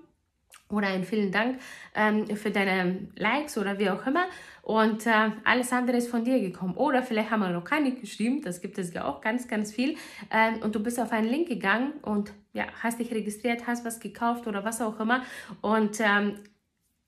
oder 0.70 0.88
ein 0.88 1.04
vielen 1.04 1.32
Dank 1.32 1.58
ähm, 1.94 2.26
für 2.36 2.50
deine 2.50 3.08
Likes 3.16 3.58
oder 3.58 3.78
wie 3.78 3.90
auch 3.90 4.06
immer. 4.06 4.26
Und 4.62 5.06
äh, 5.06 5.30
alles 5.44 5.72
andere 5.72 5.96
ist 5.96 6.08
von 6.08 6.24
dir 6.24 6.40
gekommen. 6.40 6.74
Oder 6.76 7.02
vielleicht 7.02 7.30
haben 7.30 7.40
wir 7.40 7.48
noch 7.50 7.64
keine 7.64 7.92
geschrieben, 7.92 8.42
das 8.42 8.60
gibt 8.60 8.78
es 8.78 8.92
ja 8.94 9.04
auch 9.04 9.20
ganz, 9.20 9.48
ganz 9.48 9.72
viel. 9.72 9.96
Ähm, 10.30 10.62
und 10.62 10.74
du 10.74 10.82
bist 10.82 11.00
auf 11.00 11.12
einen 11.12 11.28
Link 11.28 11.48
gegangen 11.48 11.94
und 12.02 12.32
ja, 12.52 12.66
hast 12.82 13.00
dich 13.00 13.10
registriert, 13.10 13.66
hast 13.66 13.84
was 13.84 14.00
gekauft 14.00 14.46
oder 14.46 14.64
was 14.64 14.80
auch 14.80 15.00
immer. 15.00 15.22
Und 15.60 15.98
ähm, 16.00 16.34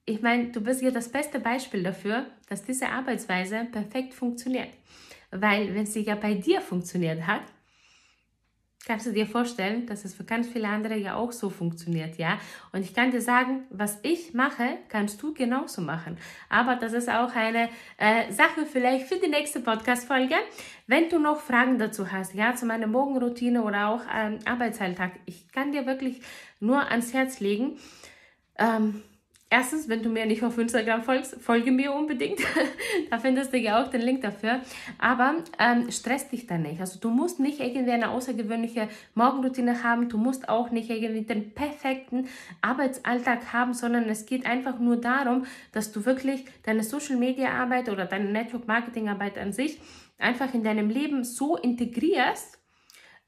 ich 0.05 0.21
meine, 0.21 0.51
du 0.51 0.61
bist 0.61 0.83
ja 0.83 0.91
das 0.91 1.09
beste 1.09 1.39
Beispiel 1.39 1.83
dafür, 1.83 2.27
dass 2.49 2.63
diese 2.63 2.89
Arbeitsweise 2.89 3.67
perfekt 3.71 4.15
funktioniert. 4.15 4.71
Weil 5.31 5.75
wenn 5.75 5.87
sie 5.87 6.03
ja 6.03 6.15
bei 6.15 6.35
dir 6.35 6.61
funktioniert 6.61 7.27
hat, 7.27 7.43
kannst 8.85 9.07
du 9.07 9.13
dir 9.13 9.27
vorstellen, 9.27 9.87
dass 9.87 10.05
es 10.05 10.15
für 10.15 10.25
ganz 10.25 10.49
viele 10.49 10.67
andere 10.67 10.97
ja 10.97 11.15
auch 11.15 11.31
so 11.31 11.51
funktioniert, 11.51 12.19
ja? 12.19 12.39
Und 12.73 12.83
ich 12.83 12.95
kann 12.95 13.13
dir 13.13 13.21
sagen, 13.21 13.63
was 13.71 14.01
ich 14.03 14.35
mache, 14.35 14.79
kannst 14.89 15.23
du 15.23 15.33
genauso 15.33 15.83
machen. 15.83 16.19
Aber 16.49 16.75
das 16.75 16.93
ist 16.93 17.09
auch 17.09 17.35
eine 17.35 17.69
äh, 17.97 18.33
Sache 18.33 18.67
vielleicht 18.67 19.07
für 19.07 19.21
die 19.21 19.29
nächste 19.29 19.61
Podcast-Folge. 19.61 20.35
Wenn 20.89 21.09
du 21.09 21.21
noch 21.21 21.41
Fragen 21.41 21.79
dazu 21.79 22.11
hast, 22.11 22.35
ja, 22.35 22.55
zu 22.57 22.67
meiner 22.67 22.89
Morgenroutine 22.89 23.63
oder 23.63 23.89
auch 23.89 24.03
ähm, 24.13 24.41
Arbeitsalltag, 24.45 25.13
ich 25.27 25.51
kann 25.53 25.71
dir 25.71 25.87
wirklich 25.87 26.21
nur 26.59 26.91
ans 26.91 27.15
Herz 27.15 27.39
legen, 27.39 27.79
ähm, 28.59 29.03
Erstens, 29.53 29.87
wenn 29.91 30.03
du 30.03 30.09
mir 30.09 30.25
nicht 30.25 30.43
auf 30.43 30.57
Instagram 30.57 31.03
folgst, 31.03 31.37
folge 31.43 31.73
mir 31.73 31.93
unbedingt. 31.93 32.41
da 33.11 33.19
findest 33.19 33.53
du 33.53 33.59
ja 33.59 33.83
auch 33.83 33.89
den 33.89 34.01
Link 34.01 34.23
dafür. 34.23 34.63
Aber 34.97 35.35
ähm, 35.59 35.91
stress 35.91 36.27
dich 36.31 36.47
da 36.47 36.57
nicht. 36.57 36.81
Also 36.81 36.99
du 36.99 37.11
musst 37.11 37.39
nicht 37.39 37.61
irgendwie 37.61 37.93
eine 37.93 38.13
außergewöhnliche 38.13 38.89
Morgenroutine 39.15 39.83
haben. 39.83 40.09
Du 40.09 40.17
musst 40.17 40.49
auch 40.49 40.71
nicht 40.71 40.89
irgendwie 40.89 41.27
den 41.27 41.53
perfekten 41.53 42.29
Arbeitsalltag 42.63 43.53
haben, 43.53 43.75
sondern 43.75 44.09
es 44.09 44.25
geht 44.25 44.47
einfach 44.47 44.79
nur 44.79 44.97
darum, 44.97 45.45
dass 45.73 45.93
du 45.93 46.07
wirklich 46.07 46.47
deine 46.63 46.83
Social 46.83 47.19
Media 47.19 47.51
Arbeit 47.51 47.91
oder 47.91 48.07
deine 48.07 48.33
Network 48.33 48.67
Marketing 48.67 49.11
Arbeit 49.11 49.37
an 49.37 49.53
sich 49.53 49.79
einfach 50.17 50.55
in 50.55 50.65
deinem 50.65 50.89
Leben 50.89 51.25
so 51.25 51.59
integrierst, 51.59 52.59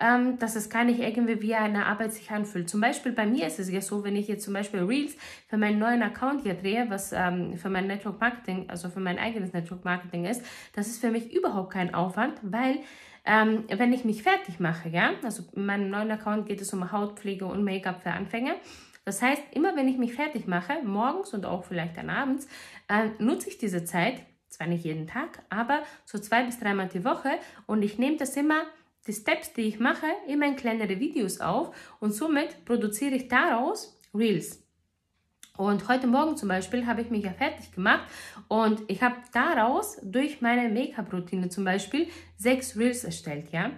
ähm, 0.04 0.38
dass 0.38 0.54
es 0.54 0.68
gar 0.68 0.84
nicht 0.84 1.00
irgendwie 1.00 1.40
wie 1.40 1.54
eine 1.54 1.86
Arbeit 1.86 2.12
sich 2.12 2.30
anfühlt. 2.30 2.68
Zum 2.68 2.80
Beispiel 2.80 3.12
bei 3.12 3.24
mir 3.24 3.46
ist 3.46 3.58
es 3.58 3.70
ja 3.70 3.80
so, 3.80 4.04
wenn 4.04 4.16
ich 4.16 4.28
jetzt 4.28 4.44
zum 4.44 4.52
Beispiel 4.52 4.80
Reels 4.80 5.16
für 5.48 5.56
meinen 5.56 5.78
neuen 5.78 6.02
Account 6.02 6.42
hier 6.42 6.52
drehe, 6.52 6.90
was 6.90 7.12
ähm, 7.12 7.56
für 7.56 7.70
mein 7.70 7.86
Network 7.86 8.20
Marketing, 8.20 8.66
also 8.68 8.90
für 8.90 9.00
mein 9.00 9.18
eigenes 9.18 9.54
Network 9.54 9.84
Marketing 9.84 10.26
ist, 10.26 10.44
das 10.74 10.88
ist 10.88 11.00
für 11.00 11.10
mich 11.10 11.32
überhaupt 11.34 11.72
kein 11.72 11.94
Aufwand, 11.94 12.34
weil 12.42 12.80
ähm, 13.24 13.64
wenn 13.68 13.94
ich 13.94 14.04
mich 14.04 14.22
fertig 14.22 14.60
mache, 14.60 14.90
ja, 14.90 15.12
also 15.22 15.42
in 15.54 15.64
meinem 15.64 15.88
neuen 15.88 16.10
Account 16.10 16.46
geht 16.46 16.60
es 16.60 16.74
um 16.74 16.92
Hautpflege 16.92 17.46
und 17.46 17.64
Make-up 17.64 18.02
für 18.02 18.10
Anfänger. 18.10 18.56
Das 19.06 19.22
heißt, 19.22 19.42
immer 19.52 19.74
wenn 19.74 19.88
ich 19.88 19.96
mich 19.96 20.12
fertig 20.12 20.46
mache, 20.46 20.74
morgens 20.84 21.32
und 21.32 21.46
auch 21.46 21.64
vielleicht 21.64 21.96
dann 21.96 22.10
abends, 22.10 22.46
äh, 22.88 23.08
nutze 23.18 23.48
ich 23.48 23.56
diese 23.56 23.84
Zeit, 23.84 24.20
zwar 24.50 24.66
nicht 24.66 24.84
jeden 24.84 25.06
Tag, 25.06 25.42
aber 25.48 25.82
so 26.04 26.18
zwei 26.18 26.44
bis 26.44 26.60
dreimal 26.60 26.88
die 26.88 27.04
Woche 27.06 27.30
und 27.64 27.82
ich 27.82 27.98
nehme 27.98 28.18
das 28.18 28.36
immer 28.36 28.64
die 29.06 29.12
Steps, 29.12 29.52
die 29.52 29.62
ich 29.62 29.80
mache, 29.80 30.06
immer 30.26 30.46
in 30.46 30.56
kleinere 30.56 30.98
Videos 30.98 31.40
auf 31.40 31.74
und 32.00 32.12
somit 32.12 32.64
produziere 32.64 33.14
ich 33.14 33.28
daraus 33.28 34.00
Reels. 34.14 34.64
Und 35.56 35.88
heute 35.88 36.08
Morgen 36.08 36.36
zum 36.36 36.48
Beispiel 36.48 36.84
habe 36.86 37.02
ich 37.02 37.10
mich 37.10 37.24
ja 37.24 37.32
fertig 37.32 37.70
gemacht 37.70 38.10
und 38.48 38.82
ich 38.88 39.02
habe 39.02 39.16
daraus 39.32 39.98
durch 40.02 40.40
meine 40.40 40.68
Make-up-Routine 40.68 41.48
zum 41.48 41.64
Beispiel 41.64 42.08
sechs 42.36 42.76
Reels 42.76 43.04
erstellt, 43.04 43.52
ja. 43.52 43.70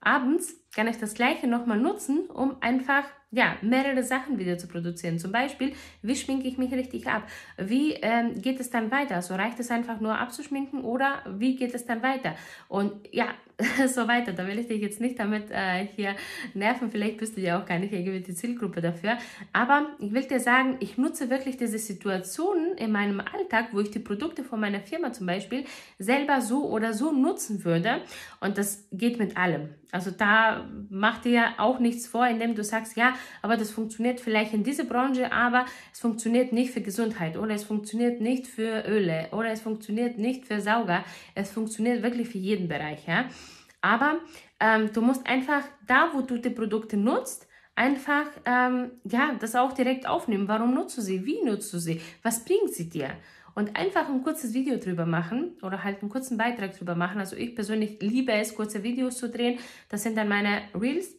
Abends 0.00 0.65
kann 0.76 0.88
ich 0.88 0.98
das 0.98 1.14
gleiche 1.14 1.46
nochmal 1.46 1.80
nutzen, 1.80 2.26
um 2.26 2.56
einfach 2.60 3.04
ja, 3.32 3.56
mehrere 3.60 4.04
Sachen 4.04 4.38
wieder 4.38 4.56
zu 4.56 4.68
produzieren. 4.68 5.18
Zum 5.18 5.32
Beispiel, 5.32 5.72
wie 6.02 6.14
schminke 6.14 6.46
ich 6.46 6.58
mich 6.58 6.72
richtig 6.72 7.08
ab? 7.08 7.24
Wie 7.56 7.94
ähm, 7.94 8.40
geht 8.40 8.60
es 8.60 8.70
dann 8.70 8.90
weiter? 8.90 9.20
So 9.20 9.34
reicht 9.34 9.58
es 9.58 9.70
einfach 9.70 10.00
nur 10.00 10.18
abzuschminken 10.18 10.82
oder 10.82 11.22
wie 11.28 11.56
geht 11.56 11.74
es 11.74 11.86
dann 11.86 12.02
weiter? 12.02 12.36
Und 12.68 12.92
ja, 13.10 13.26
so 13.88 14.06
weiter. 14.06 14.32
Da 14.32 14.46
will 14.46 14.58
ich 14.58 14.68
dich 14.68 14.80
jetzt 14.80 15.00
nicht 15.00 15.18
damit 15.18 15.50
äh, 15.50 15.86
hier 15.96 16.14
nerven. 16.54 16.90
Vielleicht 16.90 17.18
bist 17.18 17.36
du 17.36 17.40
ja 17.40 17.60
auch 17.60 17.66
gar 17.66 17.78
nicht 17.78 17.92
irgendwie 17.92 18.20
die 18.20 18.34
Zielgruppe 18.34 18.80
dafür. 18.80 19.18
Aber 19.52 19.86
ich 19.98 20.12
will 20.12 20.22
dir 20.22 20.40
sagen, 20.40 20.76
ich 20.80 20.98
nutze 20.98 21.30
wirklich 21.30 21.56
diese 21.56 21.78
Situationen 21.78 22.76
in 22.76 22.92
meinem 22.92 23.20
Alltag, 23.20 23.68
wo 23.72 23.80
ich 23.80 23.90
die 23.90 23.98
Produkte 23.98 24.44
von 24.44 24.60
meiner 24.60 24.80
Firma 24.80 25.12
zum 25.12 25.26
Beispiel 25.26 25.64
selber 25.98 26.40
so 26.40 26.68
oder 26.68 26.92
so 26.92 27.12
nutzen 27.12 27.64
würde. 27.64 28.02
Und 28.40 28.58
das 28.58 28.86
geht 28.92 29.18
mit 29.18 29.36
allem. 29.36 29.70
Also 29.90 30.10
da 30.10 30.65
mach 30.88 31.18
dir 31.18 31.54
auch 31.58 31.78
nichts 31.78 32.06
vor, 32.06 32.26
indem 32.26 32.54
du 32.54 32.64
sagst, 32.64 32.96
ja, 32.96 33.14
aber 33.42 33.56
das 33.56 33.70
funktioniert 33.70 34.20
vielleicht 34.20 34.54
in 34.54 34.64
dieser 34.64 34.84
Branche, 34.84 35.32
aber 35.32 35.66
es 35.92 36.00
funktioniert 36.00 36.52
nicht 36.52 36.72
für 36.72 36.80
Gesundheit 36.80 37.36
oder 37.36 37.54
es 37.54 37.64
funktioniert 37.64 38.20
nicht 38.20 38.46
für 38.46 38.84
Öle 38.86 39.28
oder 39.32 39.50
es 39.50 39.60
funktioniert 39.60 40.18
nicht 40.18 40.46
für 40.46 40.60
Sauger. 40.60 41.04
Es 41.34 41.50
funktioniert 41.50 42.02
wirklich 42.02 42.28
für 42.28 42.38
jeden 42.38 42.68
Bereich, 42.68 43.06
ja. 43.06 43.26
Aber 43.80 44.18
ähm, 44.60 44.90
du 44.92 45.00
musst 45.00 45.26
einfach 45.26 45.62
da, 45.86 46.10
wo 46.12 46.22
du 46.22 46.38
die 46.38 46.50
Produkte 46.50 46.96
nutzt, 46.96 47.46
einfach 47.76 48.26
ähm, 48.44 48.90
ja, 49.04 49.34
das 49.38 49.54
auch 49.54 49.72
direkt 49.72 50.08
aufnehmen. 50.08 50.48
Warum 50.48 50.74
nutzt 50.74 50.96
du 50.98 51.02
sie? 51.02 51.24
Wie 51.24 51.42
nutzt 51.44 51.72
du 51.72 51.78
sie? 51.78 52.00
Was 52.22 52.44
bringt 52.44 52.72
sie 52.72 52.88
dir? 52.88 53.10
Und 53.56 53.74
einfach 53.74 54.08
ein 54.08 54.22
kurzes 54.22 54.52
Video 54.52 54.76
drüber 54.76 55.06
machen 55.06 55.56
oder 55.62 55.82
halt 55.82 56.02
einen 56.02 56.10
kurzen 56.10 56.36
Beitrag 56.36 56.76
drüber 56.76 56.94
machen. 56.94 57.18
Also 57.18 57.36
ich 57.36 57.54
persönlich 57.54 57.98
liebe 58.00 58.32
es, 58.32 58.54
kurze 58.54 58.82
Videos 58.82 59.16
zu 59.16 59.30
drehen. 59.30 59.58
Das 59.88 60.02
sind 60.02 60.16
dann 60.16 60.28
meine 60.28 60.60
Reels. 60.78 61.16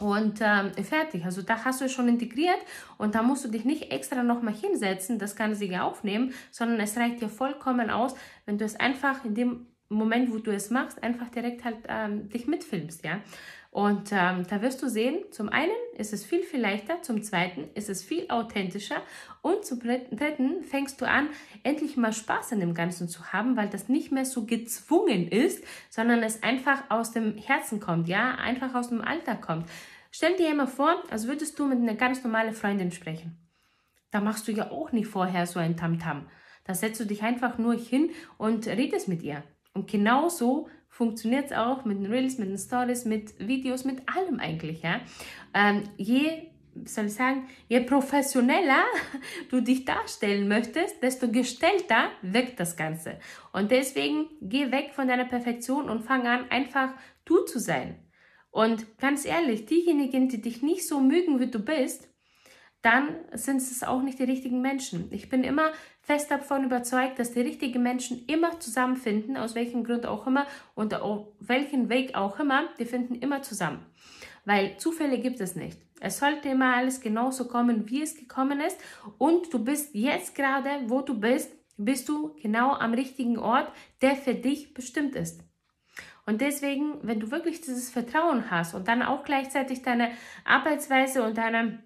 Und 0.00 0.40
ähm, 0.40 0.72
fertig. 0.82 1.24
Also 1.24 1.42
da 1.42 1.64
hast 1.64 1.80
du 1.80 1.84
es 1.84 1.92
schon 1.92 2.08
integriert 2.08 2.58
und 2.98 3.14
da 3.14 3.22
musst 3.22 3.44
du 3.44 3.48
dich 3.48 3.64
nicht 3.64 3.92
extra 3.92 4.24
nochmal 4.24 4.54
hinsetzen, 4.54 5.20
das 5.20 5.36
sie 5.52 5.66
ja 5.66 5.84
aufnehmen, 5.84 6.34
sondern 6.50 6.80
es 6.80 6.96
reicht 6.96 7.22
dir 7.22 7.28
vollkommen 7.28 7.88
aus, 7.88 8.16
wenn 8.46 8.58
du 8.58 8.64
es 8.64 8.74
einfach 8.74 9.24
in 9.24 9.36
dem 9.36 9.66
Moment, 9.88 10.32
wo 10.32 10.38
du 10.38 10.50
es 10.50 10.70
machst, 10.70 11.00
einfach 11.04 11.28
direkt 11.28 11.64
halt 11.64 11.76
ähm, 11.86 12.28
dich 12.28 12.48
mitfilmst, 12.48 13.04
ja. 13.04 13.20
Und 13.74 14.12
ähm, 14.12 14.46
da 14.48 14.62
wirst 14.62 14.80
du 14.84 14.88
sehen, 14.88 15.24
zum 15.32 15.48
einen 15.48 15.74
ist 15.96 16.12
es 16.12 16.24
viel, 16.24 16.44
viel 16.44 16.60
leichter, 16.60 17.02
zum 17.02 17.24
zweiten 17.24 17.68
ist 17.74 17.90
es 17.90 18.04
viel 18.04 18.30
authentischer 18.30 19.02
und 19.42 19.64
zum 19.64 19.80
dritten 19.80 20.62
fängst 20.62 21.00
du 21.00 21.08
an, 21.08 21.26
endlich 21.64 21.96
mal 21.96 22.12
Spaß 22.12 22.52
an 22.52 22.60
dem 22.60 22.74
Ganzen 22.74 23.08
zu 23.08 23.32
haben, 23.32 23.56
weil 23.56 23.68
das 23.68 23.88
nicht 23.88 24.12
mehr 24.12 24.26
so 24.26 24.46
gezwungen 24.46 25.26
ist, 25.26 25.64
sondern 25.90 26.22
es 26.22 26.44
einfach 26.44 26.84
aus 26.88 27.10
dem 27.10 27.36
Herzen 27.36 27.80
kommt, 27.80 28.06
ja, 28.06 28.36
einfach 28.36 28.76
aus 28.76 28.90
dem 28.90 29.00
Alltag 29.00 29.42
kommt. 29.42 29.68
Stell 30.12 30.36
dir 30.36 30.52
immer 30.52 30.68
vor, 30.68 31.02
als 31.10 31.26
würdest 31.26 31.58
du 31.58 31.66
mit 31.66 31.80
einer 31.80 31.96
ganz 31.96 32.22
normalen 32.22 32.54
Freundin 32.54 32.92
sprechen. 32.92 33.36
Da 34.12 34.20
machst 34.20 34.46
du 34.46 34.52
ja 34.52 34.70
auch 34.70 34.92
nicht 34.92 35.08
vorher 35.08 35.48
so 35.48 35.58
ein 35.58 35.76
Tamtam. 35.76 36.18
-Tam. 36.18 36.22
Da 36.62 36.74
setzt 36.74 37.00
du 37.00 37.06
dich 37.06 37.24
einfach 37.24 37.58
nur 37.58 37.74
hin 37.74 38.10
und 38.38 38.68
redest 38.68 39.08
mit 39.08 39.24
ihr. 39.24 39.42
Und 39.72 39.90
genauso 39.90 40.68
funktioniert 40.94 41.46
es 41.46 41.52
auch 41.52 41.84
mit 41.84 41.98
den 41.98 42.06
Reels, 42.06 42.38
mit 42.38 42.48
den 42.48 42.56
Stories, 42.56 43.04
mit 43.04 43.34
Videos, 43.40 43.84
mit 43.84 44.02
allem 44.08 44.38
eigentlich. 44.38 44.82
Ja? 44.82 45.00
Ähm, 45.52 45.82
je, 45.96 46.50
soll 46.84 47.06
ich 47.06 47.14
sagen, 47.14 47.48
je 47.68 47.80
professioneller 47.80 48.84
du 49.50 49.60
dich 49.60 49.84
darstellen 49.84 50.46
möchtest, 50.46 51.02
desto 51.02 51.28
gestellter 51.32 52.10
wirkt 52.22 52.60
das 52.60 52.76
Ganze. 52.76 53.18
Und 53.52 53.72
deswegen 53.72 54.26
geh 54.40 54.70
weg 54.70 54.92
von 54.94 55.08
deiner 55.08 55.24
Perfektion 55.24 55.90
und 55.90 56.04
fang 56.04 56.28
an, 56.28 56.48
einfach 56.50 56.92
du 57.24 57.40
zu 57.40 57.58
sein. 57.58 57.96
Und 58.52 58.98
ganz 58.98 59.24
ehrlich, 59.24 59.66
diejenigen, 59.66 60.28
die 60.28 60.40
dich 60.40 60.62
nicht 60.62 60.86
so 60.86 61.00
mögen, 61.00 61.40
wie 61.40 61.50
du 61.50 61.58
bist, 61.58 62.08
dann 62.84 63.16
sind 63.32 63.62
es 63.62 63.82
auch 63.82 64.02
nicht 64.02 64.18
die 64.18 64.24
richtigen 64.24 64.60
Menschen. 64.60 65.08
Ich 65.10 65.30
bin 65.30 65.42
immer 65.42 65.72
fest 66.02 66.30
davon 66.30 66.64
überzeugt, 66.64 67.18
dass 67.18 67.32
die 67.32 67.40
richtigen 67.40 67.82
Menschen 67.82 68.26
immer 68.26 68.60
zusammenfinden, 68.60 69.38
aus 69.38 69.54
welchem 69.54 69.84
Grund 69.84 70.04
auch 70.04 70.26
immer 70.26 70.46
und 70.74 70.94
auf 70.94 71.28
welchen 71.40 71.88
Weg 71.88 72.14
auch 72.14 72.38
immer, 72.38 72.68
die 72.78 72.84
finden 72.84 73.14
immer 73.14 73.40
zusammen. 73.40 73.86
Weil 74.44 74.76
Zufälle 74.76 75.18
gibt 75.18 75.40
es 75.40 75.56
nicht. 75.56 75.78
Es 76.00 76.18
sollte 76.18 76.50
immer 76.50 76.76
alles 76.76 77.00
genauso 77.00 77.48
kommen, 77.48 77.88
wie 77.88 78.02
es 78.02 78.16
gekommen 78.16 78.60
ist. 78.60 78.78
Und 79.16 79.54
du 79.54 79.64
bist 79.64 79.94
jetzt 79.94 80.34
gerade, 80.34 80.68
wo 80.88 81.00
du 81.00 81.18
bist, 81.18 81.54
bist 81.78 82.06
du 82.10 82.36
genau 82.42 82.74
am 82.74 82.92
richtigen 82.92 83.38
Ort, 83.38 83.72
der 84.02 84.14
für 84.14 84.34
dich 84.34 84.74
bestimmt 84.74 85.14
ist. 85.14 85.42
Und 86.26 86.42
deswegen, 86.42 86.98
wenn 87.00 87.18
du 87.18 87.30
wirklich 87.30 87.62
dieses 87.62 87.88
Vertrauen 87.90 88.50
hast 88.50 88.74
und 88.74 88.88
dann 88.88 89.02
auch 89.02 89.24
gleichzeitig 89.24 89.80
deine 89.80 90.10
Arbeitsweise 90.44 91.22
und 91.22 91.38
deine 91.38 91.82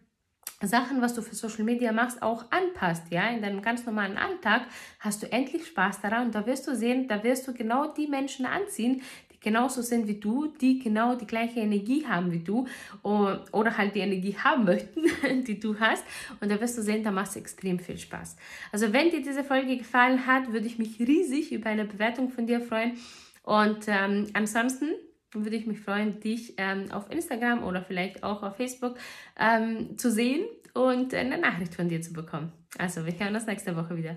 Sachen, 0.66 1.00
was 1.00 1.14
du 1.14 1.22
für 1.22 1.36
Social 1.36 1.62
Media 1.62 1.92
machst, 1.92 2.20
auch 2.20 2.46
anpasst, 2.50 3.04
ja, 3.10 3.28
in 3.28 3.42
deinem 3.42 3.62
ganz 3.62 3.86
normalen 3.86 4.18
Alltag, 4.18 4.62
hast 4.98 5.22
du 5.22 5.30
endlich 5.30 5.66
Spaß 5.66 6.00
daran 6.00 6.26
und 6.26 6.34
da 6.34 6.46
wirst 6.46 6.66
du 6.66 6.74
sehen, 6.74 7.06
da 7.06 7.22
wirst 7.22 7.46
du 7.46 7.52
genau 7.52 7.92
die 7.92 8.08
Menschen 8.08 8.44
anziehen, 8.44 9.02
die 9.32 9.38
genauso 9.38 9.82
sind 9.82 10.08
wie 10.08 10.18
du, 10.18 10.48
die 10.60 10.80
genau 10.80 11.14
die 11.14 11.28
gleiche 11.28 11.60
Energie 11.60 12.04
haben 12.06 12.32
wie 12.32 12.40
du 12.40 12.66
oder 13.04 13.78
halt 13.78 13.94
die 13.94 14.00
Energie 14.00 14.36
haben 14.36 14.64
möchten, 14.64 15.02
die 15.44 15.60
du 15.60 15.78
hast 15.78 16.04
und 16.40 16.50
da 16.50 16.60
wirst 16.60 16.76
du 16.76 16.82
sehen, 16.82 17.04
da 17.04 17.12
macht 17.12 17.30
es 17.30 17.36
extrem 17.36 17.78
viel 17.78 17.98
Spaß. 17.98 18.36
Also 18.72 18.92
wenn 18.92 19.10
dir 19.10 19.22
diese 19.22 19.44
Folge 19.44 19.76
gefallen 19.76 20.26
hat, 20.26 20.52
würde 20.52 20.66
ich 20.66 20.78
mich 20.78 20.98
riesig 20.98 21.52
über 21.52 21.70
eine 21.70 21.84
Bewertung 21.84 22.30
von 22.30 22.48
dir 22.48 22.60
freuen 22.60 22.98
und 23.44 23.86
ähm, 23.86 24.26
ansonsten 24.32 24.88
würde 25.32 25.56
ich 25.56 25.66
mich 25.66 25.80
freuen, 25.80 26.20
dich 26.20 26.54
ähm, 26.56 26.90
auf 26.90 27.10
Instagram 27.10 27.62
oder 27.62 27.82
vielleicht 27.82 28.22
auch 28.22 28.42
auf 28.42 28.56
Facebook 28.56 28.96
ähm, 29.38 29.96
zu 29.98 30.10
sehen 30.10 30.46
und 30.74 31.14
eine 31.14 31.38
Nachricht 31.38 31.74
von 31.74 31.88
dir 31.88 32.00
zu 32.00 32.12
bekommen. 32.12 32.52
Also, 32.78 33.04
wir 33.04 33.18
hören 33.18 33.34
uns 33.34 33.46
nächste 33.46 33.76
Woche 33.76 33.96
wieder. 33.96 34.16